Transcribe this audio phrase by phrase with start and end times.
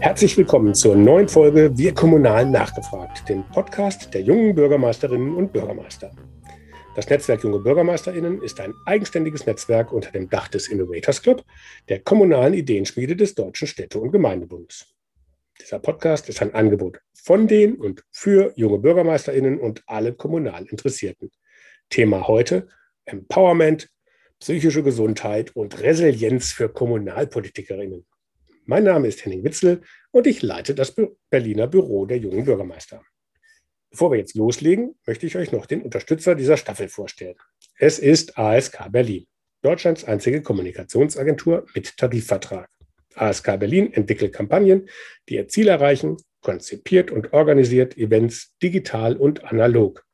[0.00, 6.10] Herzlich willkommen zur neuen Folge Wir Kommunalen nachgefragt, dem Podcast der jungen Bürgermeisterinnen und Bürgermeister.
[6.96, 11.44] Das Netzwerk Junge Bürgermeisterinnen ist ein eigenständiges Netzwerk unter dem Dach des Innovators Club,
[11.88, 14.86] der kommunalen Ideenschmiede des Deutschen Städte- und Gemeindebundes.
[15.60, 21.30] Dieser Podcast ist ein Angebot von den und für junge Bürgermeisterinnen und alle kommunal Interessierten.
[21.88, 22.66] Thema heute
[23.04, 23.88] Empowerment,
[24.40, 28.06] psychische Gesundheit und Resilienz für Kommunalpolitikerinnen.
[28.66, 30.94] Mein Name ist Henning Witzel und ich leite das
[31.30, 33.02] Berliner Büro der jungen Bürgermeister.
[33.90, 37.36] Bevor wir jetzt loslegen, möchte ich euch noch den Unterstützer dieser Staffel vorstellen.
[37.78, 39.26] Es ist ASK Berlin,
[39.62, 42.68] Deutschlands einzige Kommunikationsagentur mit Tarifvertrag.
[43.14, 44.88] ASK Berlin entwickelt Kampagnen,
[45.28, 50.04] die ihr Ziel erreichen, konzipiert und organisiert Events digital und analog,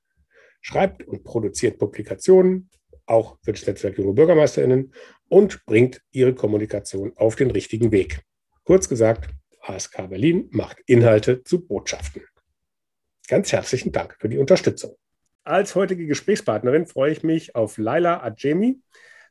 [0.60, 2.70] schreibt und produziert Publikationen,
[3.04, 4.92] auch für das Netzwerk Junge BürgermeisterInnen
[5.28, 8.20] und bringt ihre Kommunikation auf den richtigen Weg.
[8.66, 9.28] Kurz gesagt,
[9.60, 12.24] ASK Berlin macht Inhalte zu Botschaften.
[13.28, 14.96] Ganz herzlichen Dank für die Unterstützung.
[15.44, 18.80] Als heutige Gesprächspartnerin freue ich mich auf Laila Adjemi.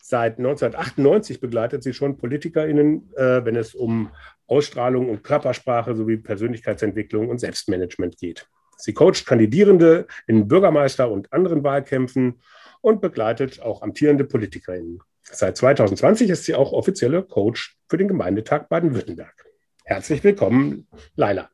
[0.01, 4.09] Seit 1998 begleitet sie schon PolitikerInnen, äh, wenn es um
[4.47, 8.47] Ausstrahlung und Körpersprache sowie Persönlichkeitsentwicklung und Selbstmanagement geht.
[8.77, 12.39] Sie coacht Kandidierende in Bürgermeister- und anderen Wahlkämpfen
[12.79, 15.01] und begleitet auch amtierende PolitikerInnen.
[15.31, 19.33] Seit 2020 ist sie auch offizielle Coach für den Gemeindetag Baden-Württemberg.
[19.83, 21.49] Herzlich willkommen, Laila.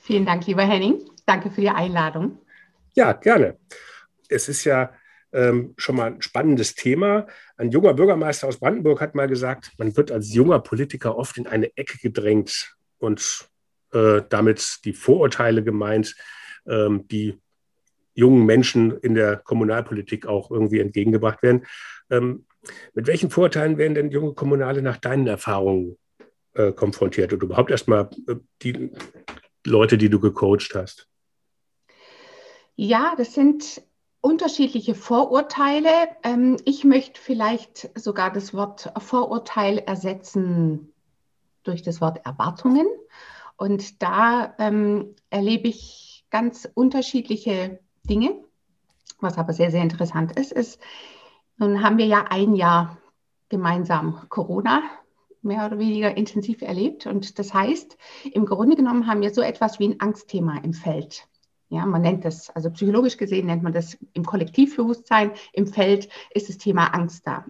[0.00, 1.00] Vielen Dank, lieber Henning.
[1.26, 2.38] Danke für die Einladung.
[2.94, 3.58] Ja, gerne.
[4.28, 4.92] Es ist ja
[5.32, 7.26] ähm, schon mal ein spannendes Thema.
[7.56, 11.46] Ein junger Bürgermeister aus Brandenburg hat mal gesagt, man wird als junger Politiker oft in
[11.46, 13.48] eine Ecke gedrängt und
[13.92, 16.14] äh, damit die Vorurteile gemeint,
[16.66, 17.40] ähm, die
[18.14, 21.66] jungen Menschen in der Kommunalpolitik auch irgendwie entgegengebracht werden.
[22.10, 22.46] Ähm,
[22.94, 25.96] mit welchen Vorteilen werden denn junge Kommunale nach deinen Erfahrungen
[26.54, 28.90] äh, konfrontiert und überhaupt erstmal äh, die
[29.66, 31.08] Leute, die du gecoacht hast?
[32.76, 33.82] Ja, das sind
[34.20, 35.90] unterschiedliche Vorurteile.
[36.22, 40.92] Ähm, ich möchte vielleicht sogar das Wort Vorurteil ersetzen
[41.62, 42.86] durch das Wort Erwartungen.
[43.56, 48.34] Und da ähm, erlebe ich ganz unterschiedliche Dinge.
[49.20, 50.80] Was aber sehr, sehr interessant ist, ist,
[51.56, 52.98] nun haben wir ja ein Jahr
[53.48, 54.82] gemeinsam Corona
[55.42, 57.06] mehr oder weniger intensiv erlebt.
[57.06, 57.96] Und das heißt,
[58.32, 61.28] im Grunde genommen haben wir so etwas wie ein Angstthema im Feld.
[61.68, 66.48] Ja, man nennt das, also psychologisch gesehen nennt man das im Kollektivbewusstsein, im Feld ist
[66.48, 67.44] das Thema Angst da.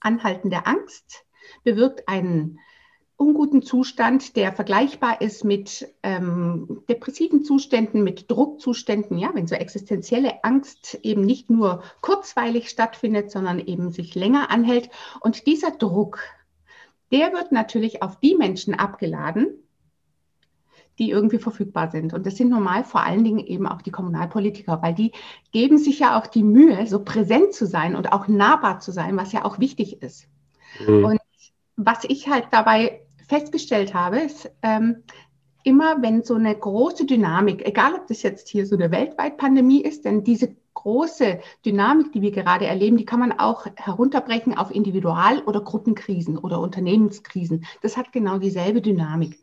[0.00, 1.24] Anhaltende Angst
[1.62, 2.58] bewirkt einen
[3.16, 10.42] unguten Zustand, der vergleichbar ist mit ähm, depressiven Zuständen, mit Druckzuständen, ja, wenn so existenzielle
[10.42, 14.90] Angst eben nicht nur kurzweilig stattfindet, sondern eben sich länger anhält.
[15.20, 16.18] Und dieser Druck,
[17.12, 19.46] der wird natürlich auf die Menschen abgeladen,
[20.98, 22.14] die irgendwie verfügbar sind.
[22.14, 25.12] Und das sind normal vor allen Dingen eben auch die Kommunalpolitiker, weil die
[25.52, 29.16] geben sich ja auch die Mühe, so präsent zu sein und auch nahbar zu sein,
[29.16, 30.26] was ja auch wichtig ist.
[30.86, 31.04] Mhm.
[31.04, 31.20] Und
[31.76, 33.03] was ich halt dabei
[33.34, 35.02] festgestellt habe, ist, ähm,
[35.64, 39.82] immer wenn so eine große Dynamik, egal ob das jetzt hier so eine weltweite Pandemie
[39.82, 44.70] ist, denn diese große Dynamik, die wir gerade erleben, die kann man auch herunterbrechen auf
[44.70, 47.64] Individual- oder Gruppenkrisen oder Unternehmenskrisen.
[47.82, 49.38] Das hat genau dieselbe Dynamik.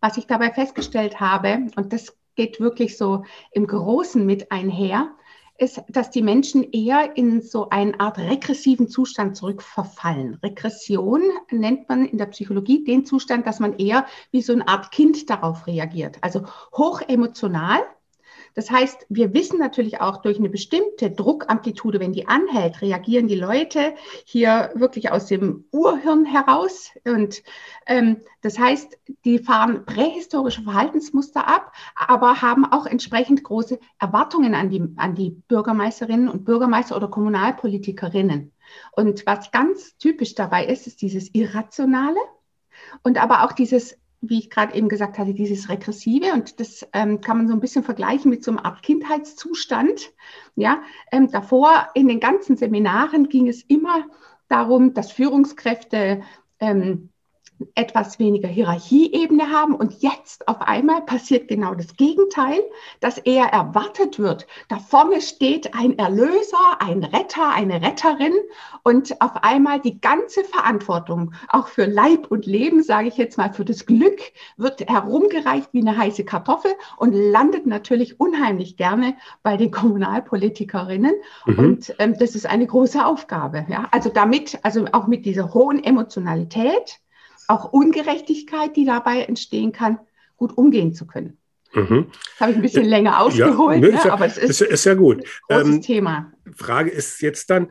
[0.00, 5.10] Was ich dabei festgestellt habe, und das geht wirklich so im Großen mit einher,
[5.62, 10.34] ist, dass die Menschen eher in so eine Art regressiven Zustand zurückverfallen.
[10.42, 14.90] Regression nennt man in der Psychologie den Zustand, dass man eher wie so eine Art
[14.90, 16.18] Kind darauf reagiert.
[16.20, 16.42] Also
[16.76, 17.80] hochemotional,
[18.54, 23.36] das heißt, wir wissen natürlich auch durch eine bestimmte Druckamplitude, wenn die anhält, reagieren die
[23.36, 26.90] Leute hier wirklich aus dem Urhirn heraus.
[27.04, 27.42] Und
[27.86, 34.70] ähm, das heißt, die fahren prähistorische Verhaltensmuster ab, aber haben auch entsprechend große Erwartungen an
[34.70, 38.52] die, an die Bürgermeisterinnen und Bürgermeister oder Kommunalpolitikerinnen.
[38.92, 42.20] Und was ganz typisch dabei ist, ist dieses Irrationale
[43.02, 47.20] und aber auch dieses wie ich gerade eben gesagt hatte, dieses Regressive und das ähm,
[47.20, 50.12] kann man so ein bisschen vergleichen mit so einer Art Kindheitszustand.
[50.54, 54.06] Ja, ähm, davor in den ganzen Seminaren ging es immer
[54.48, 56.22] darum, dass Führungskräfte
[56.60, 57.10] ähm,
[57.74, 59.74] etwas weniger Hierarchieebene haben.
[59.74, 62.60] Und jetzt auf einmal passiert genau das Gegenteil,
[63.00, 64.46] dass eher erwartet wird.
[64.68, 68.34] Da vorne steht ein Erlöser, ein Retter, eine Retterin
[68.82, 73.52] und auf einmal die ganze Verantwortung, auch für Leib und Leben, sage ich jetzt mal,
[73.52, 74.20] für das Glück,
[74.56, 81.14] wird herumgereicht wie eine heiße Kartoffel und landet natürlich unheimlich gerne bei den Kommunalpolitikerinnen.
[81.46, 81.58] Mhm.
[81.58, 83.66] Und ähm, das ist eine große Aufgabe.
[83.68, 83.88] Ja?
[83.90, 87.01] Also damit, also auch mit dieser hohen Emotionalität,
[87.52, 89.98] auch Ungerechtigkeit, die dabei entstehen kann,
[90.36, 91.38] gut umgehen zu können.
[91.74, 92.06] Mhm.
[92.10, 94.94] Das habe ich ein bisschen länger ausgeholt, ja, ne, ja, aber es ist, ist, ja
[94.94, 95.24] gut.
[95.48, 96.32] Großes ähm, Thema.
[96.54, 97.70] Frage ist jetzt dann,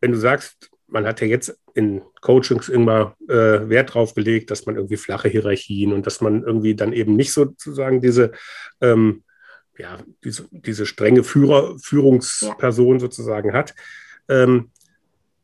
[0.00, 4.66] wenn du sagst, man hat ja jetzt in Coachings immer äh, Wert drauf gelegt, dass
[4.66, 8.32] man irgendwie flache Hierarchien und dass man irgendwie dann eben nicht sozusagen diese,
[8.80, 9.22] ähm,
[9.78, 13.00] ja, diese, diese strenge Führer, Führungsperson ja.
[13.00, 13.74] sozusagen hat.
[14.28, 14.70] Ähm,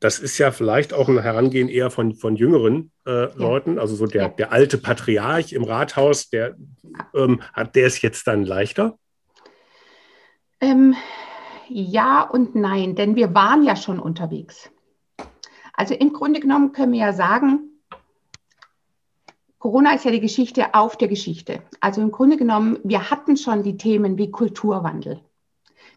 [0.06, 3.26] das ist ja vielleicht auch ein Herangehen eher von, von jüngeren äh.
[3.34, 3.76] Leuten.
[3.80, 6.54] Also so der, der alte Patriarch im Rathaus, der
[7.12, 8.96] ähm, hat der ist jetzt dann leichter?
[10.60, 10.94] Ähm,
[11.68, 14.70] ja und nein, denn wir waren ja schon unterwegs.
[15.72, 17.80] Also im Grunde genommen können wir ja sagen,
[19.58, 21.62] Corona ist ja die Geschichte auf der Geschichte.
[21.80, 25.20] Also im Grunde genommen, wir hatten schon die Themen wie Kulturwandel.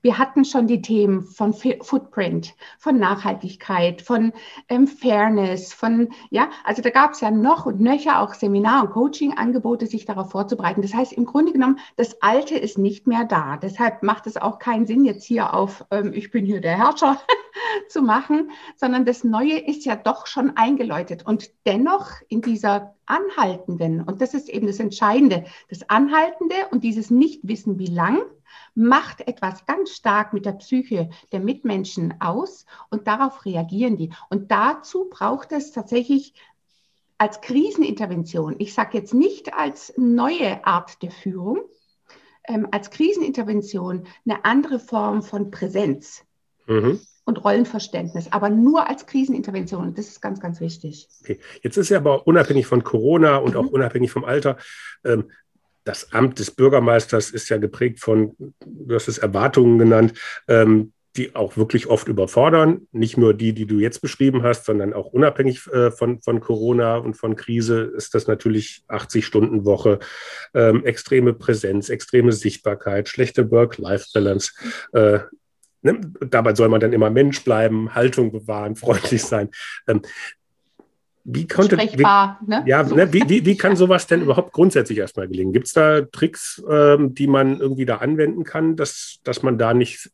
[0.02, 4.34] Wir hatten schon die Themen von Footprint, von Nachhaltigkeit, von
[4.70, 8.92] ähm, Fairness, von, ja, also da gab es ja noch und nöcher auch Seminar- und
[8.92, 10.82] Coaching-Angebote, sich darauf vorzubereiten.
[10.82, 13.58] Das heißt, im Grunde genommen, das Alte ist nicht mehr da.
[13.58, 17.20] Deshalb macht es auch keinen Sinn, jetzt hier auf, ähm, ich bin hier der Herrscher
[17.90, 21.26] zu machen, sondern das Neue ist ja doch schon eingeläutet.
[21.26, 27.10] Und dennoch in dieser anhaltenden, und das ist eben das Entscheidende, das Anhaltende und dieses
[27.10, 28.22] Nichtwissen, wie lang,
[28.76, 34.12] macht etwas ganz stark mit der Psyche der Mitmenschen aus und darauf reagieren die.
[34.30, 36.34] Und dazu braucht es tatsächlich
[37.18, 41.60] als Krisenintervention, ich sage jetzt nicht als neue Art der Führung,
[42.48, 46.24] ähm, als Krisenintervention eine andere Form von Präsenz.
[46.68, 49.94] Mhm und Rollenverständnis, aber nur als Krisenintervention.
[49.94, 51.08] das ist ganz, ganz wichtig.
[51.22, 51.40] Okay.
[51.62, 53.60] Jetzt ist ja aber unabhängig von Corona und mhm.
[53.60, 54.58] auch unabhängig vom Alter,
[55.06, 55.30] ähm,
[55.84, 58.36] das Amt des Bürgermeisters ist ja geprägt von,
[58.66, 60.14] du hast es Erwartungen genannt,
[60.48, 62.88] ähm, die auch wirklich oft überfordern.
[62.92, 66.98] Nicht nur die, die du jetzt beschrieben hast, sondern auch unabhängig äh, von, von Corona
[66.98, 70.00] und von Krise ist das natürlich 80-Stunden-Woche,
[70.54, 74.54] ähm, extreme Präsenz, extreme Sichtbarkeit, schlechte Work-Life-Balance.
[74.94, 75.20] Äh,
[75.82, 76.00] ne?
[76.22, 79.50] Dabei soll man dann immer Mensch bleiben, Haltung bewahren, freundlich sein.
[79.88, 80.04] Ähm,
[81.32, 82.64] wie konnte, Sprechbar, wie, ne?
[82.66, 82.96] Ja, so.
[82.96, 85.54] ne, wie, wie, wie kann sowas denn überhaupt grundsätzlich erstmal gelingen?
[85.54, 89.74] Gibt es da Tricks, ähm, die man irgendwie da anwenden kann, dass, dass man da
[89.74, 90.10] nicht,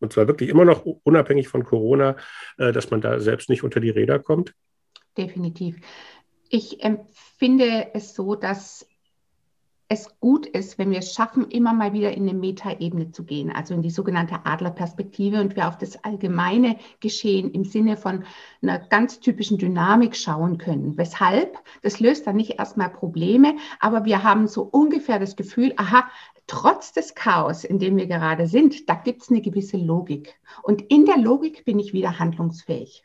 [0.00, 2.16] und zwar wirklich immer noch unabhängig von Corona,
[2.58, 4.54] äh, dass man da selbst nicht unter die Räder kommt?
[5.16, 5.76] Definitiv.
[6.50, 8.86] Ich empfinde es so, dass
[9.92, 13.52] es gut ist, wenn wir es schaffen, immer mal wieder in eine Metaebene zu gehen,
[13.52, 18.24] also in die sogenannte Adlerperspektive und wir auf das allgemeine Geschehen im Sinne von
[18.62, 20.96] einer ganz typischen Dynamik schauen können.
[20.96, 21.58] Weshalb?
[21.82, 26.08] Das löst dann nicht erstmal Probleme, aber wir haben so ungefähr das Gefühl, aha,
[26.46, 30.40] trotz des Chaos, in dem wir gerade sind, da gibt es eine gewisse Logik.
[30.62, 33.04] Und in der Logik bin ich wieder handlungsfähig.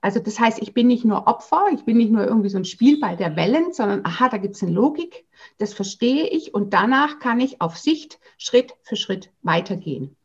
[0.00, 2.64] Also das heißt, ich bin nicht nur Opfer, ich bin nicht nur irgendwie so ein
[2.64, 5.26] Spielball der Wellen, sondern aha, da gibt es eine Logik,
[5.58, 10.16] das verstehe ich und danach kann ich auf Sicht Schritt für Schritt weitergehen.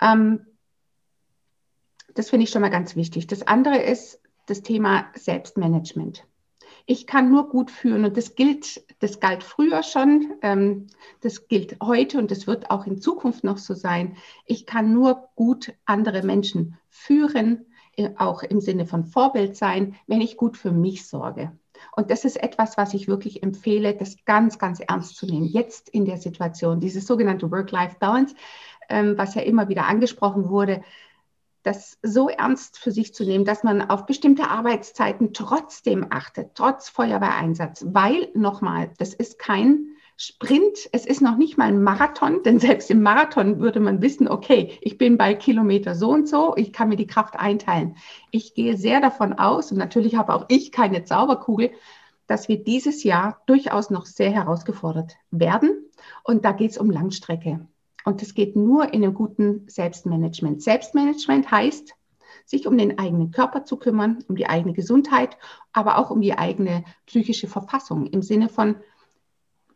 [0.00, 0.46] Ähm,
[2.14, 3.26] das finde ich schon mal ganz wichtig.
[3.26, 6.24] Das andere ist das Thema Selbstmanagement.
[6.86, 10.86] Ich kann nur gut führen und das gilt, das galt früher schon, ähm,
[11.20, 14.16] das gilt heute und das wird auch in Zukunft noch so sein.
[14.46, 17.66] Ich kann nur gut andere Menschen führen,
[18.16, 21.52] auch im Sinne von Vorbild sein, wenn ich gut für mich sorge.
[21.96, 25.46] Und das ist etwas, was ich wirklich empfehle, das ganz, ganz ernst zu nehmen.
[25.46, 28.34] Jetzt in der Situation, dieses sogenannte Work-Life-Balance,
[28.88, 30.82] ähm, was ja immer wieder angesprochen wurde,
[31.62, 36.88] das so ernst für sich zu nehmen, dass man auf bestimmte Arbeitszeiten trotzdem achtet, trotz
[36.88, 42.58] Feuerwehreinsatz, weil nochmal, das ist kein Sprint, es ist noch nicht mal ein Marathon, denn
[42.58, 46.72] selbst im Marathon würde man wissen, okay, ich bin bei Kilometer so und so, ich
[46.72, 47.96] kann mir die Kraft einteilen.
[48.32, 51.70] Ich gehe sehr davon aus, und natürlich habe auch ich keine Zauberkugel,
[52.26, 55.86] dass wir dieses Jahr durchaus noch sehr herausgefordert werden.
[56.24, 57.68] Und da geht es um Langstrecke.
[58.04, 60.64] Und es geht nur in einem guten Selbstmanagement.
[60.64, 61.94] Selbstmanagement heißt,
[62.44, 65.38] sich um den eigenen Körper zu kümmern, um die eigene Gesundheit,
[65.72, 68.74] aber auch um die eigene psychische Verfassung im Sinne von,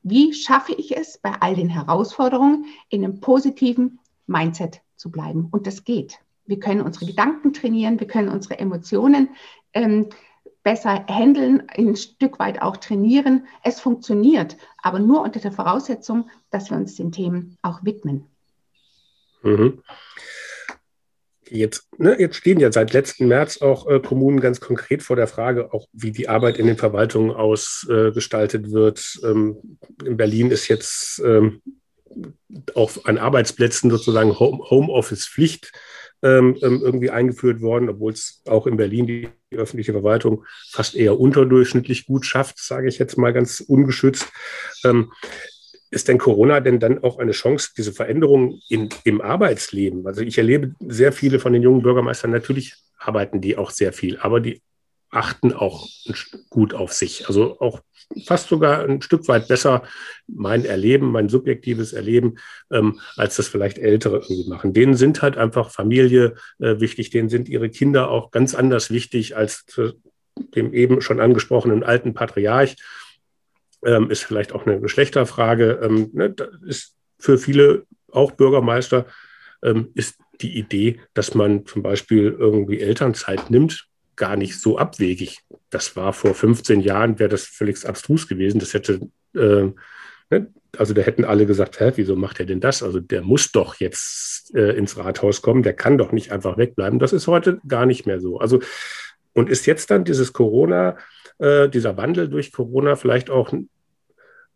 [0.02, 5.48] wie schaffe ich es, bei all den Herausforderungen in einem positiven Mindset zu bleiben?
[5.50, 6.18] Und das geht.
[6.46, 9.30] Wir können unsere Gedanken trainieren, wir können unsere Emotionen
[9.74, 10.08] ähm,
[10.62, 13.46] besser handeln, ein Stück weit auch trainieren.
[13.62, 18.26] Es funktioniert, aber nur unter der Voraussetzung, dass wir uns den Themen auch widmen.
[19.42, 19.82] Mhm.
[21.54, 25.26] Jetzt, ne, jetzt stehen ja seit letzten März auch äh, Kommunen ganz konkret vor der
[25.26, 29.20] Frage, auch wie die Arbeit in den Verwaltungen ausgestaltet äh, wird.
[29.22, 31.60] Ähm, in Berlin ist jetzt ähm,
[32.74, 35.72] auch an Arbeitsplätzen sozusagen Home, Homeoffice-Pflicht.
[36.22, 41.18] ähm, ähm, irgendwie eingeführt worden, obwohl es auch in Berlin die öffentliche Verwaltung fast eher
[41.18, 44.28] unterdurchschnittlich gut schafft, sage ich jetzt mal ganz ungeschützt.
[45.92, 50.06] Ist denn Corona denn dann auch eine Chance, diese Veränderung in, im Arbeitsleben?
[50.06, 54.16] Also ich erlebe sehr viele von den jungen Bürgermeistern, natürlich arbeiten die auch sehr viel,
[54.18, 54.62] aber die
[55.10, 55.86] achten auch
[56.48, 57.28] gut auf sich.
[57.28, 57.82] Also auch
[58.24, 59.82] fast sogar ein Stück weit besser
[60.26, 62.38] mein Erleben, mein subjektives Erleben,
[62.70, 64.72] ähm, als das vielleicht Ältere irgendwie machen.
[64.72, 69.36] Denen sind halt einfach Familie äh, wichtig, denen sind ihre Kinder auch ganz anders wichtig
[69.36, 69.66] als
[70.54, 72.76] dem eben schon angesprochenen alten Patriarch.
[73.84, 75.80] Ähm, ist vielleicht auch eine Geschlechterfrage.
[75.82, 76.34] Ähm, ne,
[76.66, 79.06] ist für viele auch Bürgermeister
[79.62, 83.86] ähm, ist die Idee, dass man zum Beispiel irgendwie Elternzeit nimmt,
[84.16, 85.38] gar nicht so abwegig.
[85.70, 88.58] Das war vor 15 Jahren, wäre das völlig abstrus gewesen.
[88.58, 89.70] Das hätte, äh,
[90.30, 90.52] ne?
[90.76, 92.82] also da hätten alle gesagt, hä, wieso macht er denn das?
[92.82, 96.98] Also der muss doch jetzt äh, ins Rathaus kommen, der kann doch nicht einfach wegbleiben.
[96.98, 98.38] Das ist heute gar nicht mehr so.
[98.38, 98.60] Also
[99.34, 100.98] und ist jetzt dann dieses Corona,
[101.38, 103.52] äh, dieser Wandel durch Corona vielleicht auch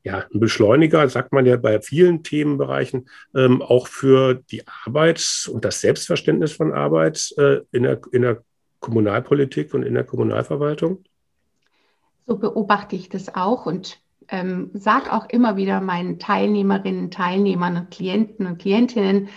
[0.06, 5.64] ja, ein Beschleuniger, sagt man ja bei vielen Themenbereichen, ähm, auch für die Arbeit und
[5.64, 8.42] das Selbstverständnis von Arbeit äh, in, der, in der
[8.78, 11.02] Kommunalpolitik und in der Kommunalverwaltung?
[12.26, 17.90] So beobachte ich das auch und ähm, sage auch immer wieder meinen Teilnehmerinnen, Teilnehmern und
[17.90, 19.28] Klienten und Klientinnen,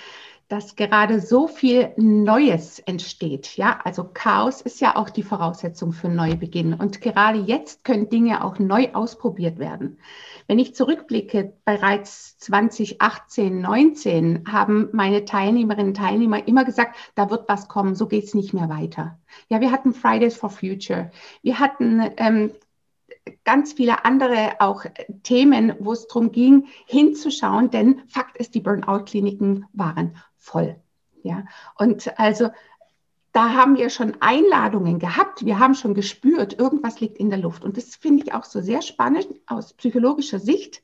[0.50, 3.56] dass gerade so viel Neues entsteht.
[3.56, 6.74] Ja, also Chaos ist ja auch die Voraussetzung für Neubeginn.
[6.74, 10.00] Und gerade jetzt können Dinge auch neu ausprobiert werden.
[10.48, 17.48] Wenn ich zurückblicke, bereits 2018, 19 haben meine Teilnehmerinnen und Teilnehmer immer gesagt, da wird
[17.48, 19.20] was kommen, so geht es nicht mehr weiter.
[19.50, 21.12] Ja, wir hatten Fridays for Future.
[21.44, 22.52] Wir hatten ähm,
[23.44, 24.84] ganz viele andere auch
[25.22, 30.16] Themen, wo es darum ging, hinzuschauen, denn Fakt ist, die Burnout-Kliniken waren
[30.50, 30.76] voll.
[31.22, 31.46] Ja,
[31.78, 32.50] und also
[33.32, 35.46] da haben wir schon Einladungen gehabt.
[35.46, 37.64] Wir haben schon gespürt, irgendwas liegt in der Luft.
[37.64, 40.82] Und das finde ich auch so sehr spannend aus psychologischer Sicht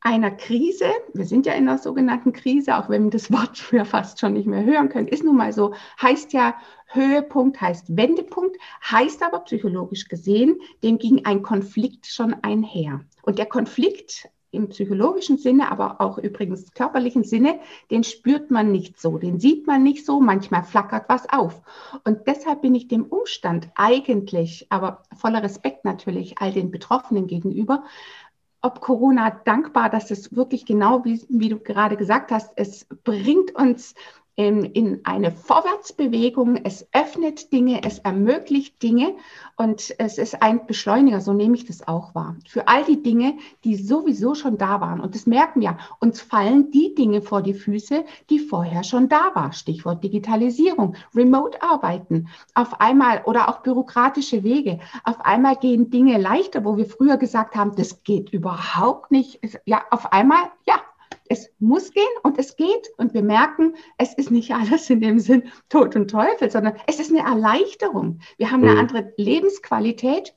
[0.00, 0.86] einer Krise.
[1.14, 4.34] Wir sind ja in einer sogenannten Krise, auch wenn wir das Wort früher fast schon
[4.34, 5.08] nicht mehr hören können.
[5.08, 6.54] Ist nun mal so, heißt ja
[6.86, 8.56] Höhepunkt, heißt Wendepunkt,
[8.88, 13.00] heißt aber psychologisch gesehen, dem ging ein Konflikt schon einher.
[13.22, 17.60] Und der Konflikt im psychologischen Sinne, aber auch übrigens körperlichen Sinne,
[17.90, 21.62] den spürt man nicht so, den sieht man nicht so, manchmal flackert was auf.
[22.04, 27.84] Und deshalb bin ich dem Umstand eigentlich, aber voller Respekt natürlich all den Betroffenen gegenüber,
[28.62, 33.54] ob Corona dankbar, dass es wirklich genau, wie, wie du gerade gesagt hast, es bringt
[33.54, 33.94] uns
[34.36, 36.56] in, in eine Vorwärtsbewegung.
[36.64, 39.14] Es öffnet Dinge, es ermöglicht Dinge
[39.56, 42.36] und es ist ein Beschleuniger, so nehme ich das auch wahr.
[42.46, 45.00] Für all die Dinge, die sowieso schon da waren.
[45.00, 45.78] Und das merken wir.
[46.00, 49.52] Uns fallen die Dinge vor die Füße, die vorher schon da waren.
[49.52, 52.28] Stichwort Digitalisierung, Remote-Arbeiten.
[52.54, 54.78] Auf einmal oder auch bürokratische Wege.
[55.04, 59.40] Auf einmal gehen Dinge leichter, wo wir früher gesagt haben, das geht überhaupt nicht.
[59.64, 60.76] Ja, auf einmal, ja,
[61.28, 65.18] es muss gehen und es geht und wir merken, es ist nicht alles in dem
[65.18, 68.20] Sinn Tod und Teufel, sondern es ist eine Erleichterung.
[68.36, 68.78] Wir haben eine mhm.
[68.78, 70.34] andere Lebensqualität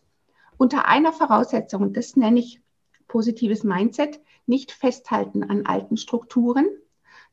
[0.57, 2.61] unter einer Voraussetzung und das nenne ich
[3.07, 6.67] positives Mindset, nicht festhalten an alten Strukturen,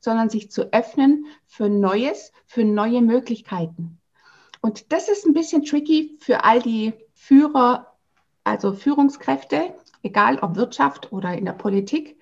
[0.01, 3.99] sondern sich zu öffnen für Neues, für neue Möglichkeiten.
[4.61, 7.95] Und das ist ein bisschen tricky für all die Führer,
[8.45, 12.19] also Führungskräfte, egal ob Wirtschaft oder in der Politik,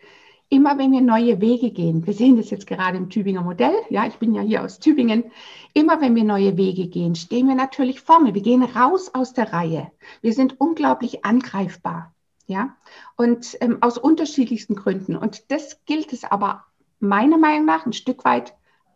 [0.48, 4.06] immer wenn wir neue Wege gehen, wir sehen das jetzt gerade im Tübinger Modell, ja,
[4.06, 5.24] ich bin ja hier aus Tübingen,
[5.72, 8.34] immer wenn wir neue Wege gehen, stehen wir natürlich vorne.
[8.34, 9.90] Wir gehen raus aus der Reihe.
[10.20, 12.14] Wir sind unglaublich angreifbar,
[12.46, 12.76] ja,
[13.16, 15.16] und ähm, aus unterschiedlichsten Gründen.
[15.16, 16.64] Und das gilt es aber
[17.00, 18.54] meiner Meinung nach ein Stück weit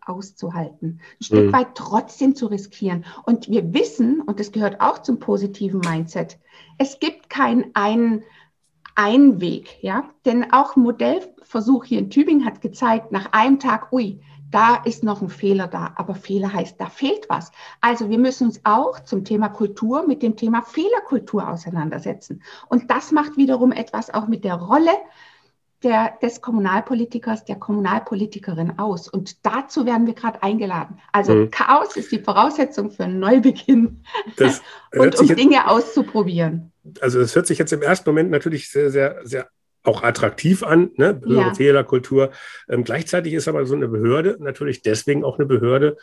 [0.09, 1.53] auszuhalten, ein Stück mhm.
[1.53, 3.05] weit trotzdem zu riskieren.
[3.25, 6.39] Und wir wissen, und das gehört auch zum positiven Mindset,
[6.79, 8.23] es gibt keinen einen
[8.99, 10.11] ein Weg, ja.
[10.25, 15.05] Denn auch ein Modellversuch hier in Tübingen hat gezeigt, nach einem Tag, ui, da ist
[15.05, 15.93] noch ein Fehler da.
[15.95, 17.53] Aber Fehler heißt, da fehlt was.
[17.81, 22.43] Also wir müssen uns auch zum Thema Kultur mit dem Thema Fehlerkultur auseinandersetzen.
[22.69, 24.91] Und das macht wiederum etwas auch mit der Rolle
[25.85, 29.09] der, des Kommunalpolitikers, der Kommunalpolitikerin aus.
[29.09, 30.99] Und dazu werden wir gerade eingeladen.
[31.13, 31.51] Also mhm.
[31.53, 34.03] Chaos ist die Voraussetzung für einen Neubeginn
[34.99, 39.21] und um Dinge auszuprobieren also es hört sich jetzt im ersten Moment natürlich sehr, sehr,
[39.25, 39.49] sehr
[39.85, 41.21] auch attraktiv an, ne?
[41.27, 41.55] ja.
[41.55, 42.31] Fehlerkultur.
[42.69, 45.97] Ähm, gleichzeitig ist aber so eine Behörde natürlich deswegen auch eine Behörde,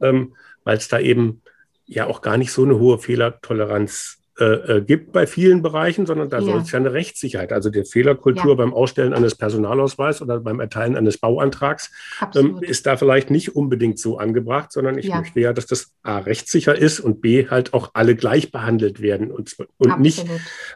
[0.00, 1.42] ähm, weil es da eben
[1.84, 6.28] ja auch gar nicht so eine hohe Fehlertoleranz äh, äh, gibt bei vielen Bereichen, sondern
[6.28, 6.44] da ja.
[6.44, 8.54] soll es ja eine Rechtssicherheit, also die Fehlerkultur ja.
[8.54, 11.90] beim Ausstellen eines Personalausweises oder beim Erteilen eines Bauantrags
[12.34, 15.20] ähm, ist da vielleicht nicht unbedingt so angebracht, sondern ich ja.
[15.20, 19.30] möchte ja, dass das A rechtssicher ist und B halt auch alle gleich behandelt werden
[19.30, 20.26] und, und nicht.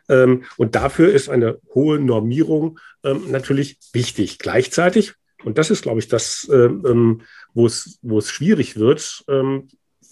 [0.08, 4.38] Ähm, und dafür ist eine hohe Normierung ähm, natürlich wichtig.
[4.38, 5.12] Gleichzeitig,
[5.44, 7.20] und das ist, glaube ich, das, ähm, ähm
[7.52, 9.68] wo es schwierig wird, ähm,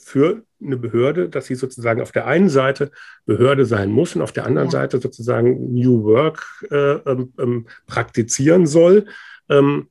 [0.09, 2.91] für eine Behörde, dass sie sozusagen auf der einen Seite
[3.27, 4.73] Behörde sein muss und auf der anderen ja.
[4.73, 9.07] Seite sozusagen New Work äh, ähm, ähm, praktizieren soll.
[9.51, 9.89] Ähm,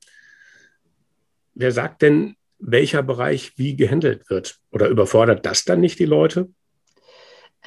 [1.53, 4.57] wer sagt denn, welcher Bereich wie gehandelt wird?
[4.71, 6.49] Oder überfordert das dann nicht die Leute?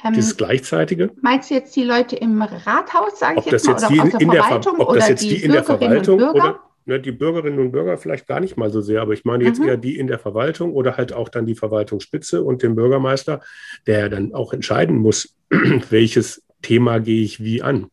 [0.03, 1.11] Ähm, Dieses Gleichzeitige?
[1.21, 4.29] Meinst du jetzt die Leute im Rathaus, sage ich jetzt, jetzt mal, oder aus der
[4.29, 4.79] Verwaltung?
[4.79, 8.27] Ob das jetzt die, die in der Verwaltung oder ne, die Bürgerinnen und Bürger vielleicht
[8.27, 9.67] gar nicht mal so sehr, aber ich meine jetzt mhm.
[9.67, 13.41] eher die in der Verwaltung oder halt auch dann die Verwaltungsspitze und den Bürgermeister,
[13.87, 15.35] der dann auch entscheiden muss,
[15.89, 17.87] welches Thema gehe ich wie an.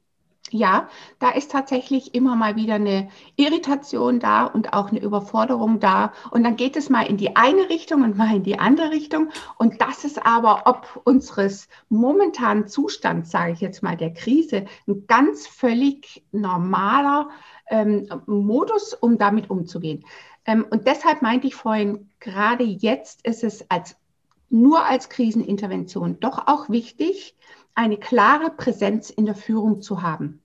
[0.50, 6.12] Ja, da ist tatsächlich immer mal wieder eine Irritation da und auch eine Überforderung da.
[6.30, 9.28] Und dann geht es mal in die eine Richtung und mal in die andere Richtung.
[9.59, 15.07] Und das ist aber ob unseres momentanen Zustands, sage ich jetzt mal, der Krise, ein
[15.07, 17.28] ganz völlig normaler
[17.71, 20.05] ähm, Modus, um damit umzugehen.
[20.45, 23.97] Ähm, und deshalb meinte ich vorhin, gerade jetzt ist es als
[24.51, 27.37] nur als Krisenintervention doch auch wichtig,
[27.75, 30.43] eine klare Präsenz in der Führung zu haben.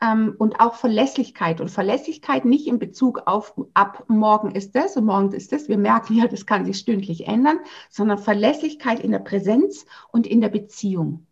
[0.00, 1.60] Ähm, und auch Verlässlichkeit.
[1.60, 5.68] Und Verlässlichkeit nicht in Bezug auf, ab morgen ist das und morgen ist das.
[5.68, 7.58] Wir merken ja, das kann sich stündlich ändern,
[7.90, 11.26] sondern Verlässlichkeit in der Präsenz und in der Beziehung.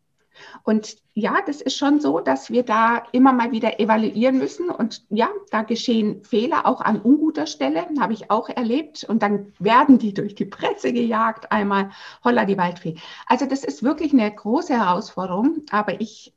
[0.63, 4.71] Und ja, das ist schon so, dass wir da immer mal wieder evaluieren müssen.
[4.71, 9.05] Und ja, da geschehen Fehler auch an unguter Stelle, habe ich auch erlebt.
[9.05, 11.91] Und dann werden die durch die Presse gejagt, einmal
[12.25, 12.97] holla die Waldfee.
[13.27, 15.63] Also das ist wirklich eine große Herausforderung.
[15.71, 16.33] Aber ich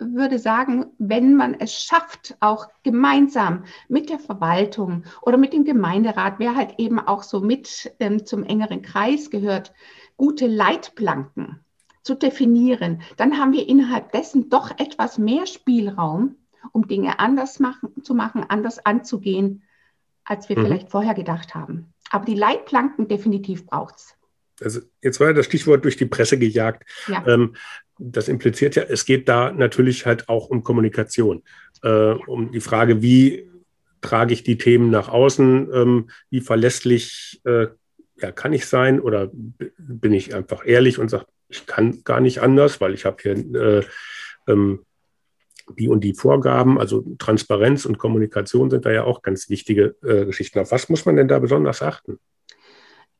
[0.00, 6.38] würde sagen, wenn man es schafft, auch gemeinsam mit der Verwaltung oder mit dem Gemeinderat,
[6.38, 9.72] wer halt eben auch so mit ähm, zum engeren Kreis gehört,
[10.16, 11.64] gute Leitplanken
[12.02, 16.36] zu definieren, dann haben wir innerhalb dessen doch etwas mehr Spielraum,
[16.72, 19.62] um Dinge anders machen, zu machen, anders anzugehen,
[20.24, 20.64] als wir mhm.
[20.64, 21.92] vielleicht vorher gedacht haben.
[22.10, 24.14] Aber die Leitplanken definitiv braucht es.
[24.62, 26.84] Also jetzt war ja das Stichwort durch die Presse gejagt.
[27.06, 27.26] Ja.
[27.26, 27.54] Ähm,
[27.98, 31.42] das impliziert ja, es geht da natürlich halt auch um Kommunikation,
[31.82, 33.50] äh, um die Frage, wie
[34.00, 37.68] trage ich die Themen nach außen, ähm, wie verlässlich äh,
[38.16, 42.40] ja, kann ich sein oder bin ich einfach ehrlich und sage, ich kann gar nicht
[42.40, 43.84] anders, weil ich habe hier äh,
[44.48, 44.84] ähm,
[45.78, 50.24] die und die Vorgaben, also Transparenz und Kommunikation sind da ja auch ganz wichtige äh,
[50.24, 50.58] Geschichten.
[50.58, 52.18] Auf was muss man denn da besonders achten?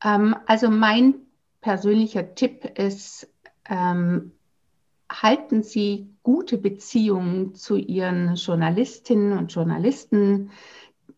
[0.03, 1.15] Ähm, also mein
[1.61, 3.29] persönlicher Tipp ist,
[3.69, 4.31] ähm,
[5.09, 10.51] halten Sie gute Beziehungen zu Ihren Journalistinnen und Journalisten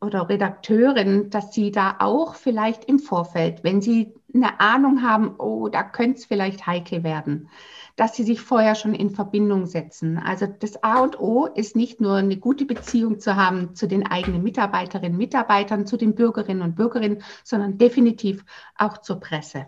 [0.03, 5.69] oder Redakteuren, dass Sie da auch vielleicht im Vorfeld, wenn Sie eine Ahnung haben, oh,
[5.69, 7.49] da könnte es vielleicht heikel werden,
[7.95, 10.17] dass Sie sich vorher schon in Verbindung setzen.
[10.17, 14.05] Also das A und O ist nicht nur eine gute Beziehung zu haben zu den
[14.05, 18.43] eigenen Mitarbeiterinnen und Mitarbeitern, zu den Bürgerinnen und Bürgerinnen, sondern definitiv
[18.77, 19.67] auch zur Presse.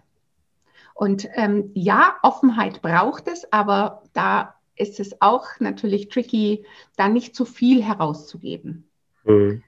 [0.93, 7.35] Und ähm, ja, Offenheit braucht es, aber da ist es auch natürlich tricky, da nicht
[7.35, 8.89] zu viel herauszugeben.
[9.23, 9.63] Mhm.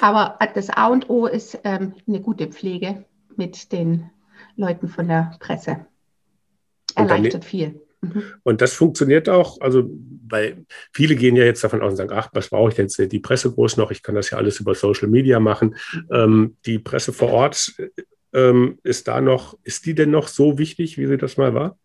[0.00, 3.04] Aber das A und O ist ähm, eine gute Pflege
[3.36, 4.10] mit den
[4.56, 5.86] Leuten von der Presse.
[6.94, 7.80] Erleichtert viel.
[8.02, 8.24] Mhm.
[8.42, 9.88] Und das funktioniert auch, also
[10.28, 13.18] weil viele gehen ja jetzt davon aus und sagen, ach, was brauche ich jetzt die
[13.20, 13.90] Presse groß noch?
[13.90, 15.76] Ich kann das ja alles über Social Media machen.
[15.92, 16.08] Mhm.
[16.10, 17.74] Ähm, die Presse vor Ort
[18.32, 21.78] ähm, ist da noch, ist die denn noch so wichtig, wie sie das mal war?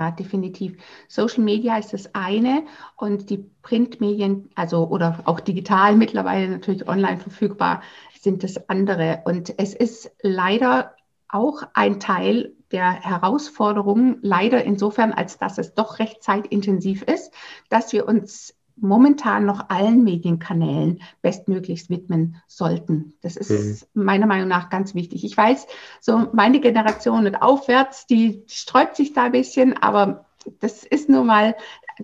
[0.00, 0.82] Ja, definitiv.
[1.08, 2.64] Social Media ist das eine
[2.96, 7.82] und die Printmedien, also oder auch digital mittlerweile natürlich online verfügbar,
[8.18, 9.20] sind das andere.
[9.26, 10.96] Und es ist leider
[11.28, 17.34] auch ein Teil der Herausforderung, leider insofern, als dass es doch recht zeitintensiv ist,
[17.68, 23.14] dass wir uns momentan noch allen Medienkanälen bestmöglichst widmen sollten.
[23.22, 24.04] Das ist mhm.
[24.04, 25.24] meiner Meinung nach ganz wichtig.
[25.24, 25.66] Ich weiß,
[26.00, 30.26] so meine Generation und aufwärts, die sträubt sich da ein bisschen, aber
[30.60, 31.54] das ist nun mal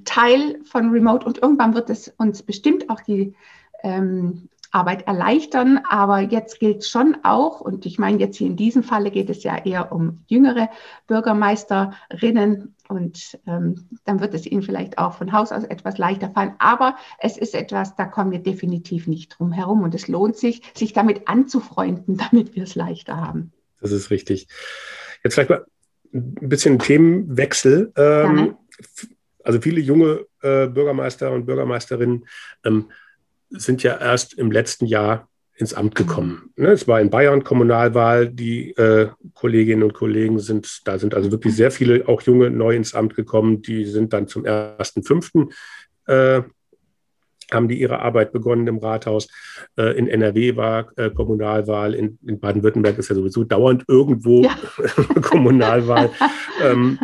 [0.05, 3.35] Teil von Remote und irgendwann wird es uns bestimmt auch die
[3.83, 5.81] ähm, Arbeit erleichtern.
[5.89, 9.43] Aber jetzt gilt schon auch, und ich meine, jetzt hier in diesem Falle geht es
[9.43, 10.69] ja eher um jüngere
[11.07, 16.55] Bürgermeisterinnen und ähm, dann wird es ihnen vielleicht auch von Haus aus etwas leichter fallen.
[16.59, 19.83] Aber es ist etwas, da kommen wir definitiv nicht drum herum.
[19.83, 23.53] Und es lohnt sich, sich damit anzufreunden, damit wir es leichter haben.
[23.81, 24.49] Das ist richtig.
[25.25, 25.65] Jetzt vielleicht mal
[26.13, 27.93] ein bisschen Themenwechsel.
[27.97, 28.57] Ähm,
[29.43, 32.27] also viele junge äh, Bürgermeister und Bürgermeisterinnen
[32.65, 32.91] ähm,
[33.51, 36.51] sind ja erst im letzten Jahr ins Amt gekommen.
[36.57, 41.33] Ne, es war in Bayern Kommunalwahl, die äh, Kolleginnen und Kollegen sind, da sind also
[41.33, 45.51] wirklich sehr viele auch junge neu ins Amt gekommen, die sind dann zum 1.5.
[46.07, 46.43] Äh,
[47.53, 49.29] haben die ihre Arbeit begonnen im Rathaus.
[49.77, 54.59] Äh, in NRW war äh, Kommunalwahl, in, in Baden-Württemberg ist ja sowieso dauernd irgendwo ja.
[55.23, 56.11] Kommunalwahl.
[56.63, 56.99] ähm,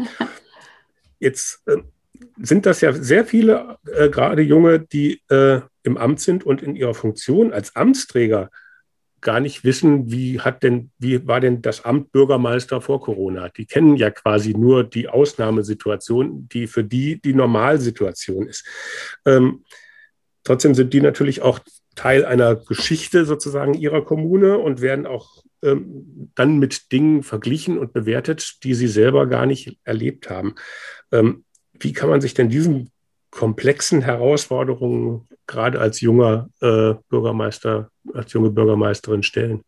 [1.20, 1.76] jetzt äh,
[2.42, 6.76] sind das ja sehr viele, äh, gerade Junge, die äh, im Amt sind und in
[6.76, 8.50] ihrer Funktion als Amtsträger
[9.20, 13.48] gar nicht wissen, wie hat denn, wie war denn das Amt Bürgermeister vor Corona?
[13.50, 18.66] Die kennen ja quasi nur die Ausnahmesituation, die für die die Normalsituation ist.
[19.24, 19.64] Ähm,
[20.42, 21.60] trotzdem sind die natürlich auch
[21.94, 27.92] Teil einer Geschichte sozusagen ihrer Kommune und werden auch ähm, dann mit Dingen verglichen und
[27.92, 30.56] bewertet, die sie selber gar nicht erlebt haben.
[31.12, 31.44] Ähm,
[31.82, 32.90] wie kann man sich denn diesen
[33.30, 39.62] komplexen Herausforderungen gerade als junger äh, Bürgermeister, als junge Bürgermeisterin stellen?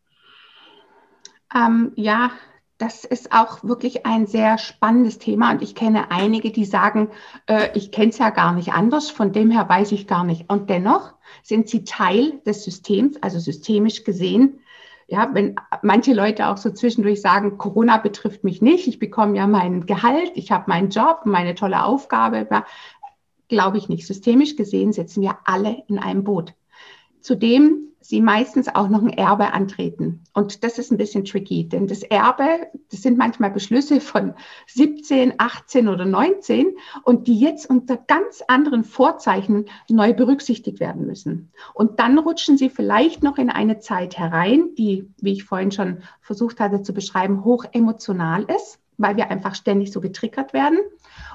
[1.55, 2.31] Ähm, ja,
[2.79, 7.09] das ist auch wirklich ein sehr spannendes Thema und ich kenne einige, die sagen,
[7.46, 10.50] äh, ich kenne es ja gar nicht anders, von dem her weiß ich gar nicht.
[10.50, 14.61] Und dennoch sind sie Teil des Systems, also systemisch gesehen.
[15.06, 19.46] Ja, wenn manche Leute auch so zwischendurch sagen, Corona betrifft mich nicht, ich bekomme ja
[19.46, 22.48] mein Gehalt, ich habe meinen Job, meine tolle Aufgabe,
[23.48, 24.06] glaube ich nicht.
[24.06, 26.54] Systemisch gesehen sitzen wir alle in einem Boot.
[27.24, 30.24] Zudem sie meistens auch noch ein Erbe antreten.
[30.34, 34.34] Und das ist ein bisschen tricky, denn das Erbe, das sind manchmal Beschlüsse von
[34.66, 41.50] 17, 18 oder 19 und die jetzt unter ganz anderen Vorzeichen neu berücksichtigt werden müssen.
[41.72, 46.02] Und dann rutschen sie vielleicht noch in eine Zeit herein, die, wie ich vorhin schon
[46.20, 50.78] versucht hatte zu beschreiben, hoch emotional ist, weil wir einfach ständig so getriggert werden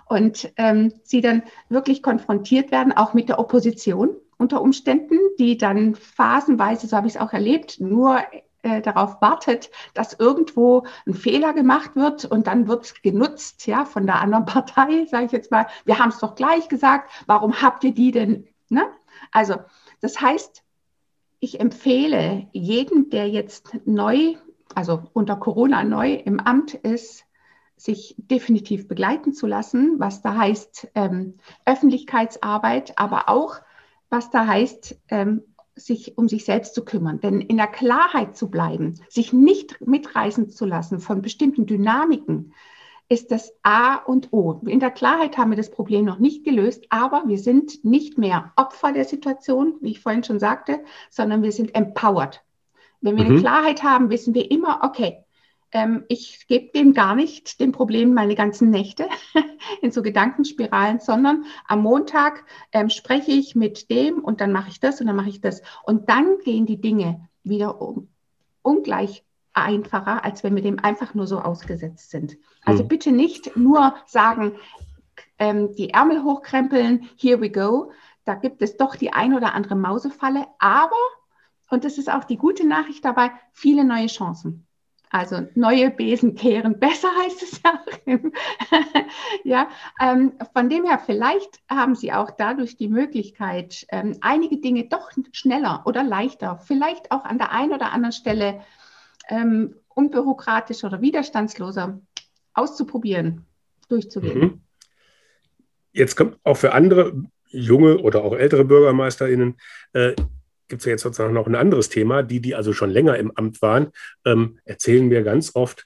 [0.05, 5.93] und ähm, sie dann wirklich konfrontiert werden, auch mit der Opposition unter Umständen, die dann
[5.93, 8.19] phasenweise, so habe ich es auch erlebt, nur
[8.63, 14.05] äh, darauf wartet, dass irgendwo ein Fehler gemacht wird und dann wird genutzt, ja, von
[14.05, 17.83] der anderen Partei, sage ich jetzt mal, wir haben es doch gleich gesagt, warum habt
[17.83, 18.47] ihr die denn?
[18.69, 18.87] Ne?
[19.31, 19.55] Also,
[20.01, 20.63] das heißt,
[21.41, 24.35] ich empfehle jedem, der jetzt neu,
[24.73, 27.25] also unter Corona neu im Amt ist,
[27.75, 33.61] sich definitiv begleiten zu lassen, was da heißt ähm, Öffentlichkeitsarbeit, aber auch
[34.09, 35.43] was da heißt, ähm,
[35.75, 37.19] sich um sich selbst zu kümmern.
[37.19, 42.53] Denn in der Klarheit zu bleiben, sich nicht mitreißen zu lassen von bestimmten Dynamiken,
[43.07, 44.61] ist das A und O.
[44.65, 48.53] In der Klarheit haben wir das Problem noch nicht gelöst, aber wir sind nicht mehr
[48.55, 52.43] Opfer der Situation, wie ich vorhin schon sagte, sondern wir sind empowered.
[53.01, 53.31] Wenn wir mhm.
[53.31, 55.23] eine Klarheit haben, wissen wir immer, okay,
[55.71, 59.07] ähm, ich gebe dem gar nicht dem Problem meine ganzen Nächte
[59.81, 64.79] in so Gedankenspiralen, sondern am Montag ähm, spreche ich mit dem und dann mache ich
[64.79, 65.61] das und dann mache ich das.
[65.83, 68.09] Und dann gehen die Dinge wieder um,
[68.61, 72.37] ungleich einfacher, als wenn wir dem einfach nur so ausgesetzt sind.
[72.63, 72.87] Also mhm.
[72.87, 74.53] bitte nicht nur sagen,
[75.37, 77.91] ähm, die Ärmel hochkrempeln, here we go.
[78.25, 80.95] Da gibt es doch die ein oder andere Mausefalle, aber,
[81.69, 84.67] und das ist auch die gute Nachricht dabei, viele neue Chancen.
[85.09, 87.83] Also neue Besen kehren besser heißt es ja.
[89.43, 89.69] ja,
[89.99, 95.11] ähm, von dem her vielleicht haben Sie auch dadurch die Möglichkeit, ähm, einige Dinge doch
[95.31, 98.61] schneller oder leichter, vielleicht auch an der einen oder anderen Stelle
[99.29, 101.99] ähm, unbürokratisch oder widerstandsloser
[102.53, 103.45] auszuprobieren,
[103.89, 104.39] durchzugehen.
[104.39, 104.61] Mhm.
[105.91, 107.13] Jetzt kommt auch für andere
[107.47, 109.57] junge oder auch ältere BürgermeisterInnen
[109.93, 110.13] äh,
[110.69, 112.23] gibt es ja jetzt sozusagen noch ein anderes Thema.
[112.23, 113.87] Die, die also schon länger im Amt waren,
[114.25, 115.85] ähm, erzählen mir ganz oft,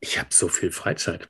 [0.00, 1.28] ich habe so viel Freizeit.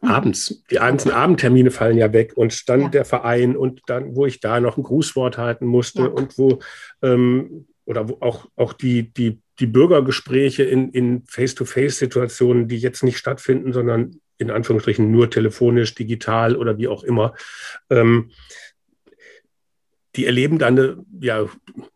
[0.00, 0.08] Mhm.
[0.08, 2.88] Abends, die ganzen Abendtermine fallen ja weg und dann ja.
[2.88, 6.08] der Verein und dann, wo ich da noch ein Grußwort halten musste ja.
[6.08, 6.60] und wo
[7.02, 13.16] ähm, oder wo auch, auch die, die, die Bürgergespräche in, in Face-to-Face-Situationen, die jetzt nicht
[13.16, 17.34] stattfinden, sondern in Anführungsstrichen nur telefonisch, digital oder wie auch immer.
[17.90, 18.30] Ähm,
[20.18, 21.48] die erleben dann eine, ja,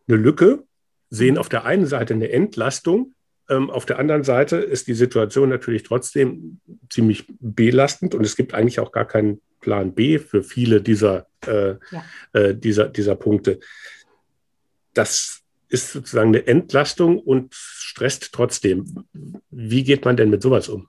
[0.09, 0.63] eine Lücke,
[1.11, 3.15] sehen auf der einen Seite eine Entlastung,
[3.49, 8.55] ähm, auf der anderen Seite ist die Situation natürlich trotzdem ziemlich belastend und es gibt
[8.55, 12.05] eigentlich auch gar keinen Plan B für viele dieser, äh, ja.
[12.33, 13.59] äh, dieser, dieser Punkte.
[14.95, 19.05] Das ist sozusagen eine Entlastung und stresst trotzdem.
[19.51, 20.89] Wie geht man denn mit sowas um?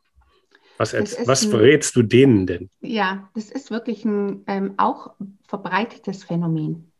[0.78, 2.70] Was, was verrätst du denen denn?
[2.82, 5.16] Ja, das ist wirklich ein ähm, auch
[5.48, 6.93] verbreitetes Phänomen.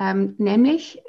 [0.00, 1.02] Ähm, nämlich,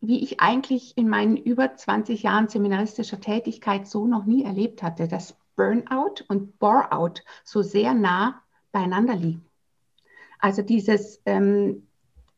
[0.00, 5.08] wie ich eigentlich in meinen über 20 Jahren seminaristischer Tätigkeit so noch nie erlebt hatte,
[5.08, 8.40] dass Burnout und Bore-out so sehr nah
[8.72, 9.44] beieinander liegen.
[10.38, 11.86] Also dieses, ähm,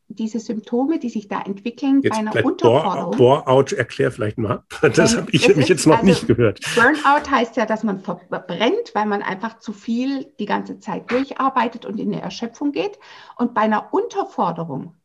[0.07, 3.15] diese Symptome, die sich da entwickeln jetzt bei einer Unterforderung.
[3.15, 4.63] Bore-out, erklär vielleicht mal.
[4.81, 6.59] Das ähm, habe ich nämlich jetzt noch also nicht gehört.
[6.75, 11.85] Burnout heißt ja, dass man verbrennt, weil man einfach zu viel die ganze Zeit durcharbeitet
[11.85, 12.97] und in eine Erschöpfung geht.
[13.37, 14.95] Und bei einer Unterforderung,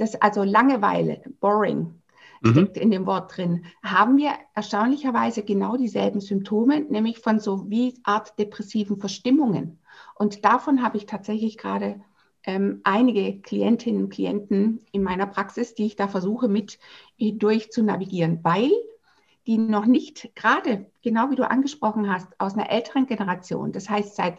[0.00, 2.00] das also Langeweile, Boring,
[2.44, 2.82] steckt mhm.
[2.82, 8.38] in dem Wort drin, haben wir erstaunlicherweise genau dieselben Symptome, nämlich von so wie Art
[8.38, 9.78] depressiven Verstimmungen.
[10.14, 12.00] Und davon habe ich tatsächlich gerade
[12.44, 16.78] ähm, einige Klientinnen und Klienten in meiner Praxis, die ich da versuche mit
[17.18, 18.70] durch zu navigieren, weil
[19.46, 24.16] die noch nicht gerade, genau wie du angesprochen hast, aus einer älteren Generation, das heißt
[24.16, 24.38] seit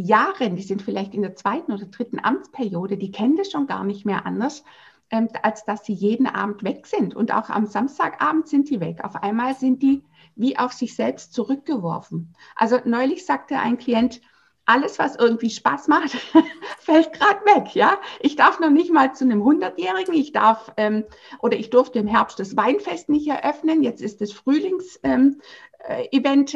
[0.00, 3.84] Jahren, die sind vielleicht in der zweiten oder dritten Amtsperiode, die kennen das schon gar
[3.84, 4.64] nicht mehr anders,
[5.10, 7.14] ähm, als dass sie jeden Abend weg sind.
[7.14, 9.04] Und auch am Samstagabend sind die weg.
[9.04, 10.02] Auf einmal sind die
[10.36, 12.34] wie auf sich selbst zurückgeworfen.
[12.56, 14.20] Also neulich sagte ein Klient,
[14.64, 16.10] alles, was irgendwie Spaß macht,
[16.78, 17.74] fällt gerade weg.
[17.74, 20.14] Ja, ich darf noch nicht mal zu einem Hundertjährigen.
[20.14, 21.04] Ich darf ähm,
[21.40, 23.82] oder ich durfte im Herbst das Weinfest nicht eröffnen.
[23.82, 25.42] Jetzt ist das Frühlingsevent ähm,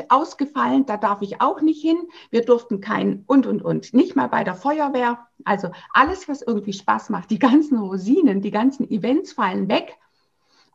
[0.09, 0.87] ausgefallen.
[0.87, 1.97] Da darf ich auch nicht hin.
[2.31, 3.95] Wir durften kein und und und.
[3.95, 5.27] Nicht mal bei der Feuerwehr.
[5.45, 9.97] Also alles, was irgendwie Spaß macht, die ganzen Rosinen, die ganzen Events fallen weg.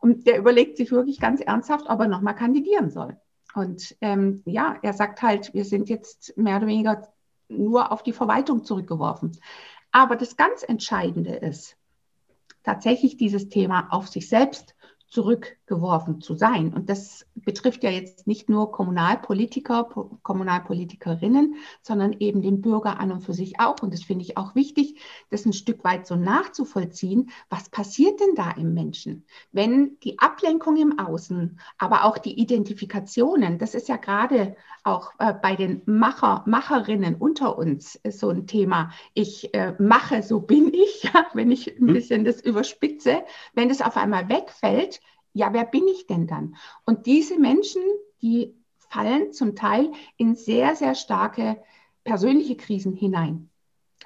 [0.00, 3.16] Und der überlegt sich wirklich ganz ernsthaft, ob er nochmal kandidieren soll.
[3.54, 7.08] Und ähm, ja, er sagt halt, wir sind jetzt mehr oder weniger
[7.48, 9.32] nur auf die Verwaltung zurückgeworfen.
[9.92, 11.76] Aber das ganz Entscheidende ist
[12.62, 14.74] tatsächlich dieses Thema auf sich selbst
[15.70, 16.72] zurückgeworfen zu sein.
[16.74, 19.88] Und das betrifft ja jetzt nicht nur Kommunalpolitiker,
[20.22, 23.76] Kommunalpolitikerinnen, sondern eben den Bürger an und für sich auch.
[23.82, 27.30] Und das finde ich auch wichtig, das ein Stück weit so nachzuvollziehen.
[27.48, 29.24] Was passiert denn da im Menschen?
[29.52, 35.34] Wenn die Ablenkung im Außen, aber auch die Identifikationen, das ist ja gerade auch äh,
[35.34, 38.90] bei den Macher, Macherinnen unter uns so ein Thema.
[39.14, 41.94] Ich äh, mache, so bin ich, ja, wenn ich ein hm.
[41.94, 43.22] bisschen das überspitze.
[43.54, 45.00] Wenn das auf einmal wegfällt,
[45.32, 46.56] ja, wer bin ich denn dann?
[46.84, 47.82] Und diese Menschen,
[48.22, 48.54] die
[48.88, 51.62] fallen zum Teil in sehr, sehr starke
[52.04, 53.50] persönliche Krisen hinein.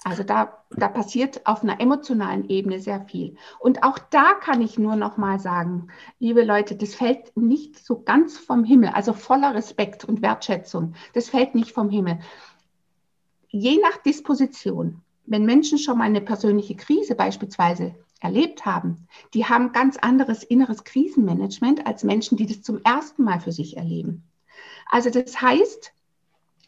[0.02, 3.36] Also da, da passiert auf einer emotionalen Ebene sehr viel.
[3.58, 8.02] Und auch da kann ich nur noch mal sagen, liebe Leute, das fällt nicht so
[8.02, 10.94] ganz vom Himmel, also voller Respekt und Wertschätzung.
[11.14, 12.18] Das fällt nicht vom Himmel.
[13.48, 19.72] Je nach Disposition, wenn Menschen schon mal eine persönliche Krise beispielsweise erlebt haben, die haben
[19.72, 24.24] ganz anderes inneres Krisenmanagement als Menschen, die das zum ersten Mal für sich erleben.
[24.90, 25.92] Also das heißt,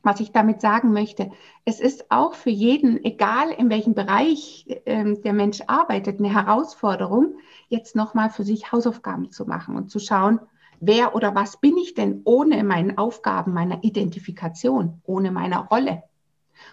[0.03, 1.33] was ich damit sagen möchte,
[1.65, 7.39] es ist auch für jeden, egal in welchem Bereich äh, der Mensch arbeitet, eine Herausforderung,
[7.69, 10.39] jetzt nochmal für sich Hausaufgaben zu machen und zu schauen,
[10.79, 16.05] wer oder was bin ich denn ohne meinen Aufgaben, meiner Identifikation, ohne meiner Rolle.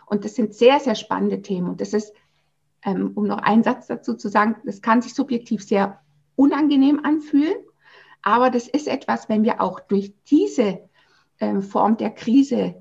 [0.06, 1.70] Und das sind sehr, sehr spannende Themen.
[1.70, 2.14] Und das ist
[2.86, 6.00] ähm, um noch einen Satz dazu zu sagen, das kann sich subjektiv sehr
[6.36, 7.56] unangenehm anfühlen,
[8.22, 10.80] aber das ist etwas, wenn wir auch durch diese
[11.40, 12.76] ähm, Form der Krise,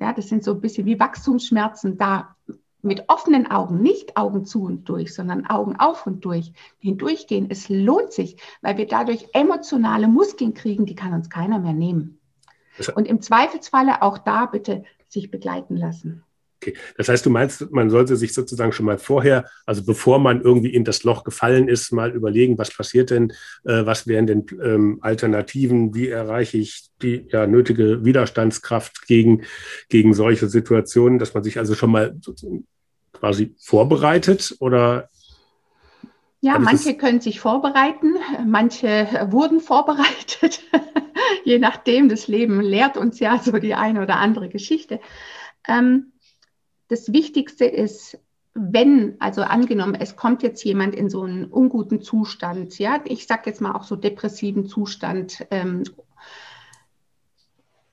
[0.00, 2.34] ja, das sind so ein bisschen wie Wachstumsschmerzen, da
[2.82, 7.68] mit offenen Augen, nicht Augen zu und durch, sondern Augen auf und durch, hindurchgehen, es
[7.68, 12.18] lohnt sich, weil wir dadurch emotionale Muskeln kriegen, die kann uns keiner mehr nehmen.
[12.96, 16.24] Und im Zweifelsfalle auch da bitte sich begleiten lassen.
[16.62, 20.40] Okay, das heißt, du meinst, man sollte sich sozusagen schon mal vorher, also bevor man
[20.40, 23.32] irgendwie in das Loch gefallen ist, mal überlegen, was passiert denn,
[23.64, 29.42] äh, was wären denn ähm, Alternativen, wie erreiche ich die ja, nötige Widerstandskraft gegen,
[29.88, 32.16] gegen solche Situationen, dass man sich also schon mal
[33.12, 35.08] quasi vorbereitet oder
[36.44, 40.60] ja, manche können sich vorbereiten, manche wurden vorbereitet,
[41.44, 42.08] je nachdem.
[42.08, 44.98] Das Leben lehrt uns ja so die eine oder andere Geschichte.
[45.68, 46.12] Ähm,
[46.92, 48.18] das Wichtigste ist,
[48.52, 53.44] wenn, also angenommen, es kommt jetzt jemand in so einen unguten Zustand, ja, ich sage
[53.46, 55.84] jetzt mal auch so depressiven Zustand, ähm,